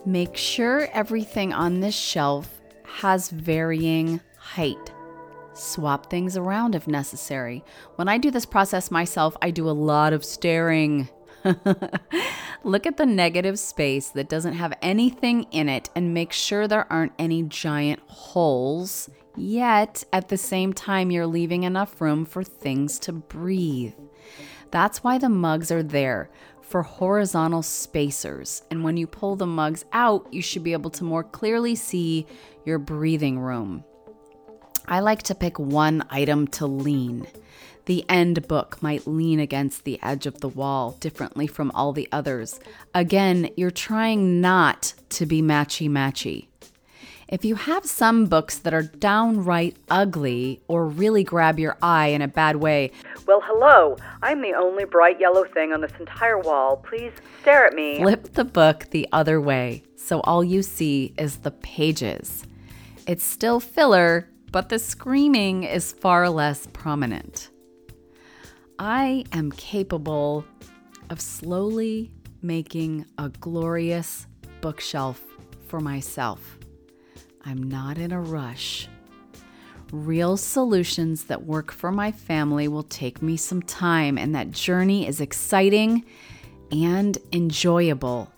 Make 0.06 0.36
sure 0.36 0.90
everything 0.92 1.54
on 1.54 1.80
this 1.80 1.96
shelf 1.96 2.60
has 2.84 3.30
varying 3.30 4.20
height. 4.38 4.92
Swap 5.54 6.10
things 6.10 6.36
around 6.36 6.76
if 6.76 6.90
necessary. 6.90 7.64
When 7.96 8.10
I 8.10 8.18
do 8.18 8.32
this 8.32 8.46
process 8.46 8.92
myself, 8.92 9.38
I 9.42 9.52
do 9.52 9.70
a 9.70 9.72
lot 9.72 10.12
of 10.12 10.26
staring. 10.26 11.08
Look 12.66 12.86
at 12.86 12.98
the 12.98 13.06
negative 13.06 13.58
space 13.58 14.10
that 14.10 14.28
doesn't 14.28 14.56
have 14.56 14.74
anything 14.82 15.44
in 15.52 15.70
it 15.70 15.90
and 15.96 16.14
make 16.14 16.34
sure 16.34 16.68
there 16.68 16.92
aren't 16.92 17.14
any 17.18 17.44
giant 17.44 18.02
holes 18.08 19.10
Yet, 19.40 20.04
at 20.12 20.28
the 20.28 20.38
same 20.38 20.74
time, 20.74 21.12
you're 21.12 21.26
leaving 21.26 21.64
enough 21.64 22.02
room 22.02 22.26
for 22.26 22.44
things 22.44 23.00
to 23.00 23.14
breathe. 23.14 23.94
That's 24.72 25.04
why 25.04 25.18
the 25.18 25.30
mugs 25.30 25.72
are 25.72 25.84
there 25.84 26.30
for 26.62 26.84
horizontal 26.84 27.64
spacers. 27.64 28.62
And 28.70 28.84
when 28.84 28.98
you 28.98 29.08
pull 29.08 29.36
the 29.36 29.48
mugs 29.48 29.86
out, 29.92 30.32
you 30.32 30.42
should 30.42 30.64
be 30.64 30.74
able 30.74 30.92
to 30.92 31.04
more 31.04 31.24
clearly 31.24 31.76
see 31.76 32.28
your 32.66 32.78
breathing 32.78 33.40
room. 33.40 33.84
I 34.88 35.00
like 35.00 35.24
to 35.24 35.36
pick 35.36 35.60
one 35.60 36.04
item 36.10 36.48
to 36.48 36.68
lean. 36.68 37.28
The 37.86 38.06
end 38.08 38.48
book 38.48 38.82
might 38.84 39.08
lean 39.08 39.40
against 39.40 39.84
the 39.84 40.00
edge 40.04 40.28
of 40.28 40.42
the 40.42 40.48
wall 40.48 40.92
differently 41.00 41.48
from 41.48 41.72
all 41.72 41.92
the 41.92 42.08
others. 42.12 42.60
Again, 42.94 43.50
you're 43.58 43.72
trying 43.72 44.42
not 44.42 44.94
to 45.10 45.26
be 45.26 45.42
matchy 45.42 45.90
matchy. 45.90 46.49
If 47.30 47.46
you 47.46 47.56
have 47.56 47.86
some 47.86 48.26
books 48.26 48.58
that 48.60 48.74
are 48.74 48.84
downright 48.84 49.78
ugly 49.90 50.62
or 50.68 50.88
really 50.88 51.24
grab 51.24 51.60
your 51.60 51.78
eye 51.82 52.08
in 52.08 52.22
a 52.22 52.28
bad 52.28 52.58
way, 52.58 52.92
well, 53.28 53.42
hello, 53.46 53.98
I'm 54.24 54.42
the 54.42 54.54
only 54.54 54.86
bright 54.86 55.20
yellow 55.20 55.46
thing 55.46 55.72
on 55.72 55.82
this 55.82 55.94
entire 56.00 56.40
wall. 56.40 56.78
Please 56.78 57.14
stare 57.42 57.68
at 57.68 57.74
me. 57.74 58.00
Flip 58.00 58.34
the 58.34 58.44
book 58.44 58.88
the 58.90 59.08
other 59.12 59.40
way 59.40 59.84
so 60.10 60.22
all 60.22 60.44
you 60.44 60.64
see 60.64 61.14
is 61.20 61.38
the 61.38 61.52
pages. 61.52 62.44
It's 63.06 63.24
still 63.24 63.60
filler, 63.60 64.28
but 64.52 64.70
the 64.70 64.80
screaming 64.80 65.66
is 65.66 65.92
far 65.92 66.28
less 66.30 66.66
prominent. 66.74 67.52
I 68.80 69.26
am 69.34 69.52
capable 69.52 70.46
of 71.12 71.22
slowly 71.22 72.12
making 72.42 73.06
a 73.20 73.30
glorious 73.30 74.26
bookshelf 74.62 75.22
for 75.68 75.80
myself. 75.80 76.59
I'm 77.46 77.64
not 77.64 77.98
in 77.98 78.12
a 78.12 78.22
rush. 78.22 78.88
Real 79.92 80.38
solutions 80.38 81.26
that 81.26 81.46
work 81.46 81.72
for 81.72 81.92
my 81.92 82.12
family 82.12 82.68
will 82.68 82.84
take 82.84 83.22
me 83.22 83.38
some 83.38 83.62
time, 83.62 84.18
and 84.18 84.36
that 84.36 84.52
journey 84.52 85.08
is 85.08 85.22
exciting 85.22 86.06
and 86.72 87.18
enjoyable. 87.32 88.32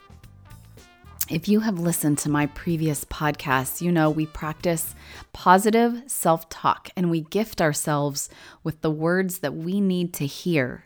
If 1.30 1.48
you 1.48 1.62
have 1.62 1.80
listened 1.80 2.18
to 2.20 2.30
my 2.30 2.46
previous 2.48 3.06
podcasts, 3.06 3.82
you 3.82 3.92
know 3.92 4.10
we 4.10 4.26
practice 4.26 4.96
positive 5.34 6.04
self 6.08 6.50
talk 6.50 6.90
and 6.96 7.10
we 7.10 7.22
gift 7.22 7.62
ourselves 7.62 8.30
with 8.64 8.82
the 8.82 8.92
words 8.92 9.40
that 9.40 9.56
we 9.56 9.80
need 9.82 10.14
to 10.16 10.26
hear. 10.26 10.86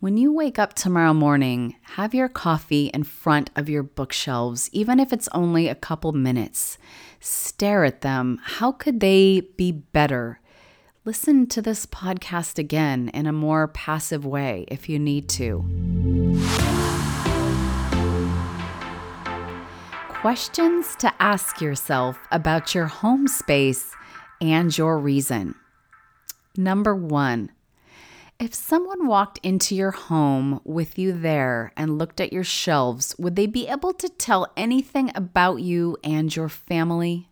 When 0.00 0.16
you 0.16 0.32
wake 0.32 0.58
up 0.58 0.74
tomorrow 0.74 1.12
morning, 1.12 1.74
have 1.82 2.14
your 2.14 2.28
coffee 2.28 2.86
in 2.88 3.02
front 3.02 3.50
of 3.56 3.68
your 3.68 3.82
bookshelves, 3.82 4.70
even 4.72 5.00
if 5.00 5.12
it's 5.12 5.28
only 5.32 5.66
a 5.66 5.74
couple 5.74 6.12
minutes. 6.12 6.78
Stare 7.20 7.84
at 7.84 8.02
them. 8.02 8.40
How 8.42 8.72
could 8.72 9.00
they 9.00 9.42
be 9.56 9.72
better? 9.72 10.40
Listen 11.04 11.46
to 11.48 11.62
this 11.62 11.86
podcast 11.86 12.58
again 12.58 13.08
in 13.14 13.26
a 13.26 13.32
more 13.32 13.68
passive 13.68 14.26
way 14.26 14.66
if 14.68 14.88
you 14.88 14.98
need 14.98 15.28
to. 15.30 15.64
Questions 20.20 20.96
to 20.96 21.12
ask 21.20 21.60
yourself 21.60 22.18
about 22.30 22.74
your 22.74 22.86
home 22.86 23.26
space 23.26 23.94
and 24.40 24.76
your 24.76 24.98
reason. 24.98 25.54
Number 26.56 26.94
one, 26.94 27.50
if 28.38 28.54
someone 28.54 29.08
walked 29.08 29.40
into 29.42 29.74
your 29.74 29.90
home 29.90 30.60
with 30.64 30.96
you 30.96 31.12
there 31.12 31.72
and 31.76 31.98
looked 31.98 32.20
at 32.20 32.32
your 32.32 32.44
shelves, 32.44 33.14
would 33.18 33.34
they 33.34 33.46
be 33.46 33.66
able 33.66 33.92
to 33.92 34.08
tell 34.08 34.52
anything 34.56 35.10
about 35.16 35.56
you 35.56 35.96
and 36.04 36.34
your 36.34 36.48
family? 36.48 37.28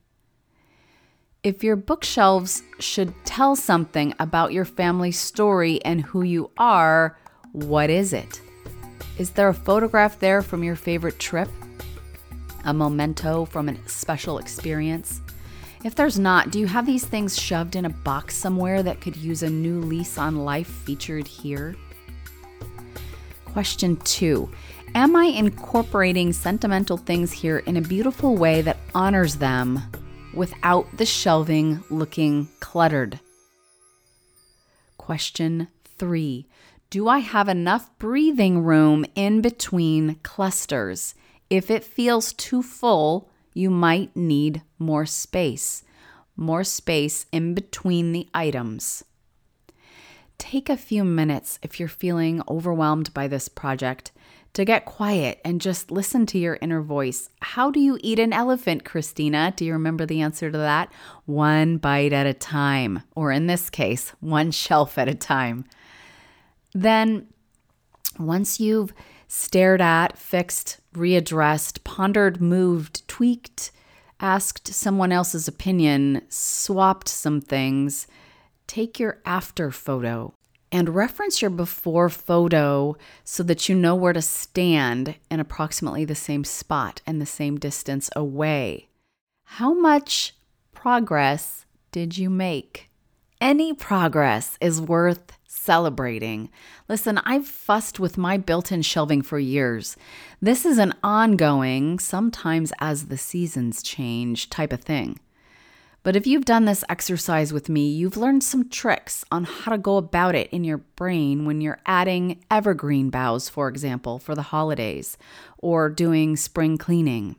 If 1.45 1.62
your 1.62 1.77
bookshelves 1.77 2.64
should 2.81 3.14
tell 3.25 3.55
something 3.55 4.14
about 4.19 4.53
your 4.53 4.64
family 4.64 5.12
story 5.12 5.81
and 5.85 6.03
who 6.03 6.23
you 6.23 6.51
are, 6.59 7.16
what 7.53 7.88
is 7.88 8.12
it? 8.12 8.40
Is 9.16 9.31
there 9.31 9.49
a 9.49 9.55
photograph 9.55 10.19
there 10.19 10.42
from 10.42 10.64
your 10.64 10.75
favorite 10.75 11.21
trip? 11.21 11.49
A 12.64 12.75
memento 12.75 13.45
from 13.45 13.69
a 13.69 13.88
special 13.88 14.38
experience? 14.38 15.21
If 15.87 15.94
there's 15.94 16.18
not, 16.18 16.51
do 16.51 16.59
you 16.59 16.66
have 16.66 16.85
these 16.85 17.05
things 17.05 17.38
shoved 17.38 17.77
in 17.77 17.85
a 17.85 17.90
box 17.90 18.35
somewhere 18.35 18.83
that 18.83 19.01
could 19.01 19.14
use 19.14 19.44
a 19.44 19.49
new 19.49 19.79
lease 19.81 20.18
on 20.18 20.44
life 20.44 20.66
featured 20.66 21.29
here? 21.29 21.77
Question 23.44 23.96
two 23.99 24.51
Am 24.96 25.14
I 25.14 25.27
incorporating 25.27 26.33
sentimental 26.33 26.96
things 26.96 27.31
here 27.31 27.59
in 27.59 27.77
a 27.77 27.81
beautiful 27.81 28.37
way 28.37 28.62
that 28.62 28.79
honors 28.96 29.37
them 29.37 29.81
without 30.35 30.88
the 30.96 31.07
shelving 31.07 31.85
looking 31.88 32.49
cluttered? 32.59 33.20
Question 34.99 35.68
three 35.85 36.49
Do 36.90 37.07
I 37.07 37.20
have 37.20 37.49
enough 37.49 37.96
breathing 38.01 38.64
room 38.64 39.05
in 39.14 39.40
between 39.40 40.16
clusters? 40.25 41.14
If 41.49 41.70
it 41.70 41.85
feels 41.85 42.33
too 42.33 42.64
full, 42.64 43.31
you 43.57 43.71
might 43.71 44.14
need 44.14 44.61
more 44.79 45.07
space, 45.07 45.83
more 46.37 46.62
space 46.62 47.25
in 47.33 47.55
between 47.55 48.12
the 48.12 48.29
items. 48.35 49.03
Take 50.37 50.69
a 50.69 50.77
few 50.77 51.05
minutes 51.05 51.59
if 51.62 51.81
you're 51.81 51.88
feeling 51.88 52.42
overwhelmed 52.49 53.14
by 53.14 53.27
this 53.29 53.49
project 53.49 54.12
to 54.53 54.66
get 54.66 54.85
quiet 54.85 55.40
and 55.42 55.61
just 55.61 55.90
listen 55.90 56.27
to 56.27 56.38
your 56.38 56.59
inner 56.61 56.83
voice. 56.83 57.31
How 57.40 57.71
do 57.71 57.81
you 57.81 57.99
eat 58.03 58.19
an 58.19 58.35
elephant, 58.35 58.85
Christina? 58.85 59.55
Do 59.57 59.64
you 59.64 59.73
remember 59.73 60.05
the 60.05 60.21
answer 60.21 60.51
to 60.51 60.59
that? 60.59 60.92
One 61.25 61.79
bite 61.79 62.12
at 62.12 62.27
a 62.27 62.35
time, 62.35 63.03
or 63.14 63.33
in 63.33 63.47
this 63.47 63.71
case, 63.71 64.11
one 64.21 64.51
shelf 64.64 64.99
at 64.99 65.09
a 65.09 65.14
time. 65.14 65.64
Then, 66.75 67.29
once 68.19 68.61
you've 68.61 68.92
stared 69.28 69.80
at, 69.80 70.16
fixed, 70.18 70.78
readdressed, 70.94 71.84
pondered, 71.84 72.40
moved, 72.40 73.06
tweaked, 73.08 73.70
asked 74.20 74.68
someone 74.68 75.12
else's 75.12 75.46
opinion, 75.48 76.22
swapped 76.28 77.08
some 77.08 77.40
things, 77.40 78.06
take 78.66 78.98
your 78.98 79.20
after 79.24 79.70
photo 79.70 80.32
and 80.72 80.94
reference 80.94 81.40
your 81.40 81.50
before 81.50 82.08
photo 82.08 82.96
so 83.24 83.42
that 83.42 83.68
you 83.68 83.74
know 83.74 83.94
where 83.94 84.12
to 84.12 84.22
stand 84.22 85.14
in 85.30 85.40
approximately 85.40 86.04
the 86.04 86.14
same 86.14 86.44
spot 86.44 87.00
and 87.06 87.20
the 87.20 87.26
same 87.26 87.56
distance 87.56 88.10
away. 88.16 88.88
How 89.44 89.72
much 89.72 90.34
progress 90.72 91.66
did 91.92 92.18
you 92.18 92.28
make? 92.28 92.90
Any 93.40 93.74
progress 93.74 94.58
is 94.60 94.80
worth 94.80 95.32
celebrating. 95.66 96.48
Listen, 96.88 97.18
I've 97.18 97.46
fussed 97.46 98.00
with 98.00 98.16
my 98.16 98.38
built 98.38 98.72
in 98.72 98.83
shelving 98.83 99.20
for 99.20 99.38
years. 99.38 99.96
This 100.40 100.64
is 100.64 100.79
an 100.79 100.94
ongoing, 101.02 101.98
sometimes 101.98 102.72
as 102.81 103.07
the 103.07 103.18
seasons 103.18 103.83
change 103.83 104.48
type 104.48 104.72
of 104.72 104.81
thing. 104.81 105.18
But 106.05 106.14
if 106.14 106.24
you've 106.24 106.44
done 106.44 106.66
this 106.66 106.85
exercise 106.88 107.52
with 107.52 107.68
me, 107.68 107.88
you've 107.88 108.16
learned 108.16 108.44
some 108.44 108.68
tricks 108.68 109.24
on 109.33 109.42
how 109.42 109.72
to 109.72 109.79
go 109.79 109.96
about 109.96 110.37
it 110.37 110.48
in 110.50 110.62
your 110.62 110.79
brain 110.79 111.46
when 111.46 111.61
you're 111.61 111.81
adding 111.85 112.44
evergreen 112.48 113.11
boughs, 113.11 113.48
for 113.48 113.66
example, 113.68 114.20
for 114.20 114.37
the 114.37 114.42
holidays, 114.42 115.18
or 115.59 115.90
doing 115.90 116.37
spring 116.37 116.79
cleaning. 116.79 117.35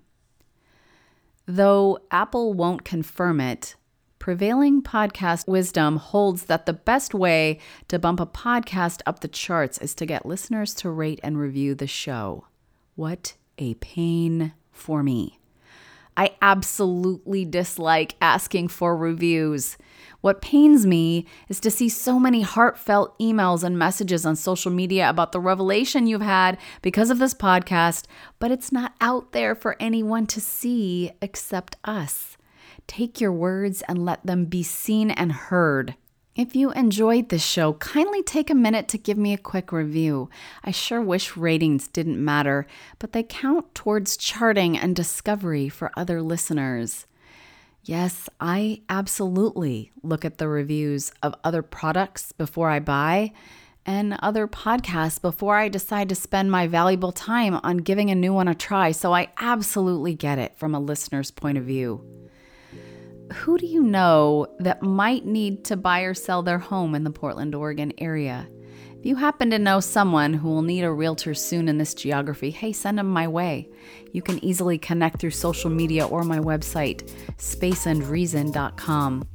Though 1.46 2.00
Apple 2.12 2.54
won't 2.54 2.84
confirm 2.84 3.40
it, 3.40 3.76
Prevailing 4.28 4.82
podcast 4.82 5.48
wisdom 5.48 5.96
holds 5.96 6.48
that 6.48 6.66
the 6.66 6.74
best 6.74 7.14
way 7.14 7.60
to 7.88 7.98
bump 7.98 8.20
a 8.20 8.26
podcast 8.26 9.00
up 9.06 9.22
the 9.22 9.30
charts 9.30 9.78
is 9.78 9.96
to 9.96 10.06
get 10.06 10.26
listeners 10.26 10.74
to 10.74 10.90
rate 10.90 11.22
and 11.24 11.38
review 11.38 11.74
the 11.74 11.88
show. 11.88 12.46
What 12.96 13.36
a 13.58 13.76
pain 13.76 14.52
for 14.70 15.02
me. 15.02 15.40
I 16.18 16.32
absolutely 16.42 17.46
dislike 17.46 18.18
asking 18.22 18.68
for 18.68 18.98
reviews. 18.98 19.78
What 20.20 20.42
pains 20.42 20.86
me 20.86 21.26
is 21.48 21.62
to 21.62 21.72
see 21.72 21.88
so 21.88 22.20
many 22.20 22.42
heartfelt 22.42 23.18
emails 23.20 23.64
and 23.64 23.80
messages 23.80 24.26
on 24.26 24.36
social 24.36 24.74
media 24.74 25.10
about 25.10 25.32
the 25.32 25.40
revelation 25.40 26.06
you've 26.06 26.20
had 26.20 26.58
because 26.82 27.10
of 27.10 27.20
this 27.20 27.34
podcast, 27.34 28.04
but 28.40 28.52
it's 28.52 28.74
not 28.74 28.94
out 29.00 29.32
there 29.32 29.56
for 29.56 29.78
anyone 29.80 30.28
to 30.28 30.42
see 30.42 31.14
except 31.22 31.78
us. 31.86 32.37
Take 32.88 33.22
your 33.22 33.32
words 33.32 33.84
and 33.84 34.04
let 34.04 34.26
them 34.26 34.46
be 34.46 34.64
seen 34.64 35.12
and 35.12 35.32
heard. 35.32 35.96
If 36.36 36.56
you 36.56 36.72
enjoyed 36.72 37.30
this 37.30 37.44
show, 37.44 37.74
kindly 37.74 38.22
take 38.22 38.50
a 38.50 38.56
minute 38.56 38.88
to 38.90 38.98
give 38.98 39.18
me 39.18 39.34
a 39.34 39.40
quick 39.40 39.72
review. 39.72 40.30
I 40.64 40.72
sure 40.72 41.02
wish 41.02 41.36
ratings 41.36 41.88
didn't 41.88 42.24
matter, 42.24 42.68
but 43.00 43.12
they 43.12 43.24
count 43.24 43.74
towards 43.74 44.18
charting 44.18 44.78
and 44.78 44.96
discovery 44.96 45.68
for 45.68 45.92
other 45.98 46.22
listeners. 46.22 47.08
Yes, 47.84 48.30
I 48.40 48.82
absolutely 48.88 49.92
look 50.04 50.26
at 50.26 50.38
the 50.38 50.48
reviews 50.48 51.12
of 51.24 51.34
other 51.44 51.64
products 51.64 52.32
before 52.34 52.70
I 52.70 52.80
buy 52.80 53.32
and 53.88 54.20
other 54.22 54.48
podcasts 54.48 55.20
before 55.20 55.56
I 55.56 55.70
decide 55.70 56.10
to 56.10 56.16
spend 56.16 56.52
my 56.52 56.68
valuable 56.68 57.14
time 57.14 57.60
on 57.64 57.78
giving 57.78 58.12
a 58.12 58.16
new 58.16 58.34
one 58.34 58.50
a 58.50 58.54
try, 58.54 58.92
so 58.92 59.14
I 59.14 59.30
absolutely 59.40 60.14
get 60.14 60.38
it 60.38 60.56
from 60.58 60.76
a 60.76 60.80
listener's 60.80 61.32
point 61.32 61.58
of 61.58 61.64
view. 61.64 62.27
Who 63.34 63.58
do 63.58 63.66
you 63.66 63.84
know 63.84 64.48
that 64.60 64.82
might 64.82 65.26
need 65.26 65.66
to 65.66 65.78
buy 65.78 66.02
or 66.02 66.14
sell 66.14 66.44
their 66.44 66.60
home 66.60 66.96
in 66.96 67.04
the 67.04 67.10
Portland, 67.10 67.56
Oregon 67.56 67.94
area? 67.98 68.48
If 69.00 69.06
you 69.06 69.16
happen 69.16 69.52
to 69.52 69.60
know 69.60 69.80
someone 69.80 70.34
who 70.34 70.50
will 70.50 70.64
need 70.64 70.84
a 70.84 70.92
realtor 70.92 71.34
soon 71.34 71.70
in 71.70 71.78
this 71.78 71.94
geography, 71.94 72.50
hey, 72.50 72.74
send 72.74 72.98
them 72.98 73.10
my 73.10 73.28
way. 73.28 73.70
You 74.12 74.22
can 74.24 74.44
easily 74.44 74.78
connect 74.78 75.20
through 75.20 75.32
social 75.32 75.70
media 75.70 76.08
or 76.08 76.24
my 76.24 76.40
website, 76.40 77.08
spaceandreason.com. 77.38 79.28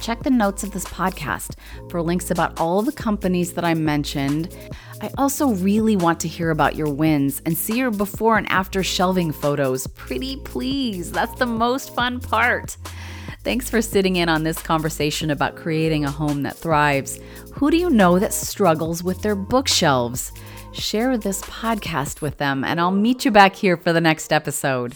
Check 0.00 0.22
the 0.22 0.30
notes 0.30 0.62
of 0.62 0.72
this 0.72 0.84
podcast 0.84 1.56
for 1.90 2.02
links 2.02 2.30
about 2.30 2.60
all 2.60 2.82
the 2.82 2.92
companies 2.92 3.54
that 3.54 3.64
I 3.64 3.74
mentioned. 3.74 4.54
I 5.00 5.10
also 5.16 5.50
really 5.50 5.96
want 5.96 6.18
to 6.20 6.28
hear 6.28 6.50
about 6.50 6.74
your 6.74 6.92
wins 6.92 7.40
and 7.46 7.56
see 7.56 7.78
your 7.78 7.92
before 7.92 8.36
and 8.36 8.50
after 8.50 8.82
shelving 8.82 9.30
photos. 9.30 9.86
Pretty 9.86 10.38
please, 10.38 11.12
that's 11.12 11.38
the 11.38 11.46
most 11.46 11.94
fun 11.94 12.18
part. 12.18 12.76
Thanks 13.44 13.70
for 13.70 13.80
sitting 13.80 14.16
in 14.16 14.28
on 14.28 14.42
this 14.42 14.60
conversation 14.60 15.30
about 15.30 15.54
creating 15.54 16.04
a 16.04 16.10
home 16.10 16.42
that 16.42 16.56
thrives. 16.56 17.20
Who 17.54 17.70
do 17.70 17.76
you 17.76 17.90
know 17.90 18.18
that 18.18 18.32
struggles 18.32 19.04
with 19.04 19.22
their 19.22 19.36
bookshelves? 19.36 20.32
Share 20.72 21.16
this 21.16 21.42
podcast 21.42 22.20
with 22.20 22.38
them, 22.38 22.64
and 22.64 22.80
I'll 22.80 22.90
meet 22.90 23.24
you 23.24 23.30
back 23.30 23.54
here 23.54 23.76
for 23.76 23.92
the 23.92 24.00
next 24.00 24.32
episode. 24.32 24.94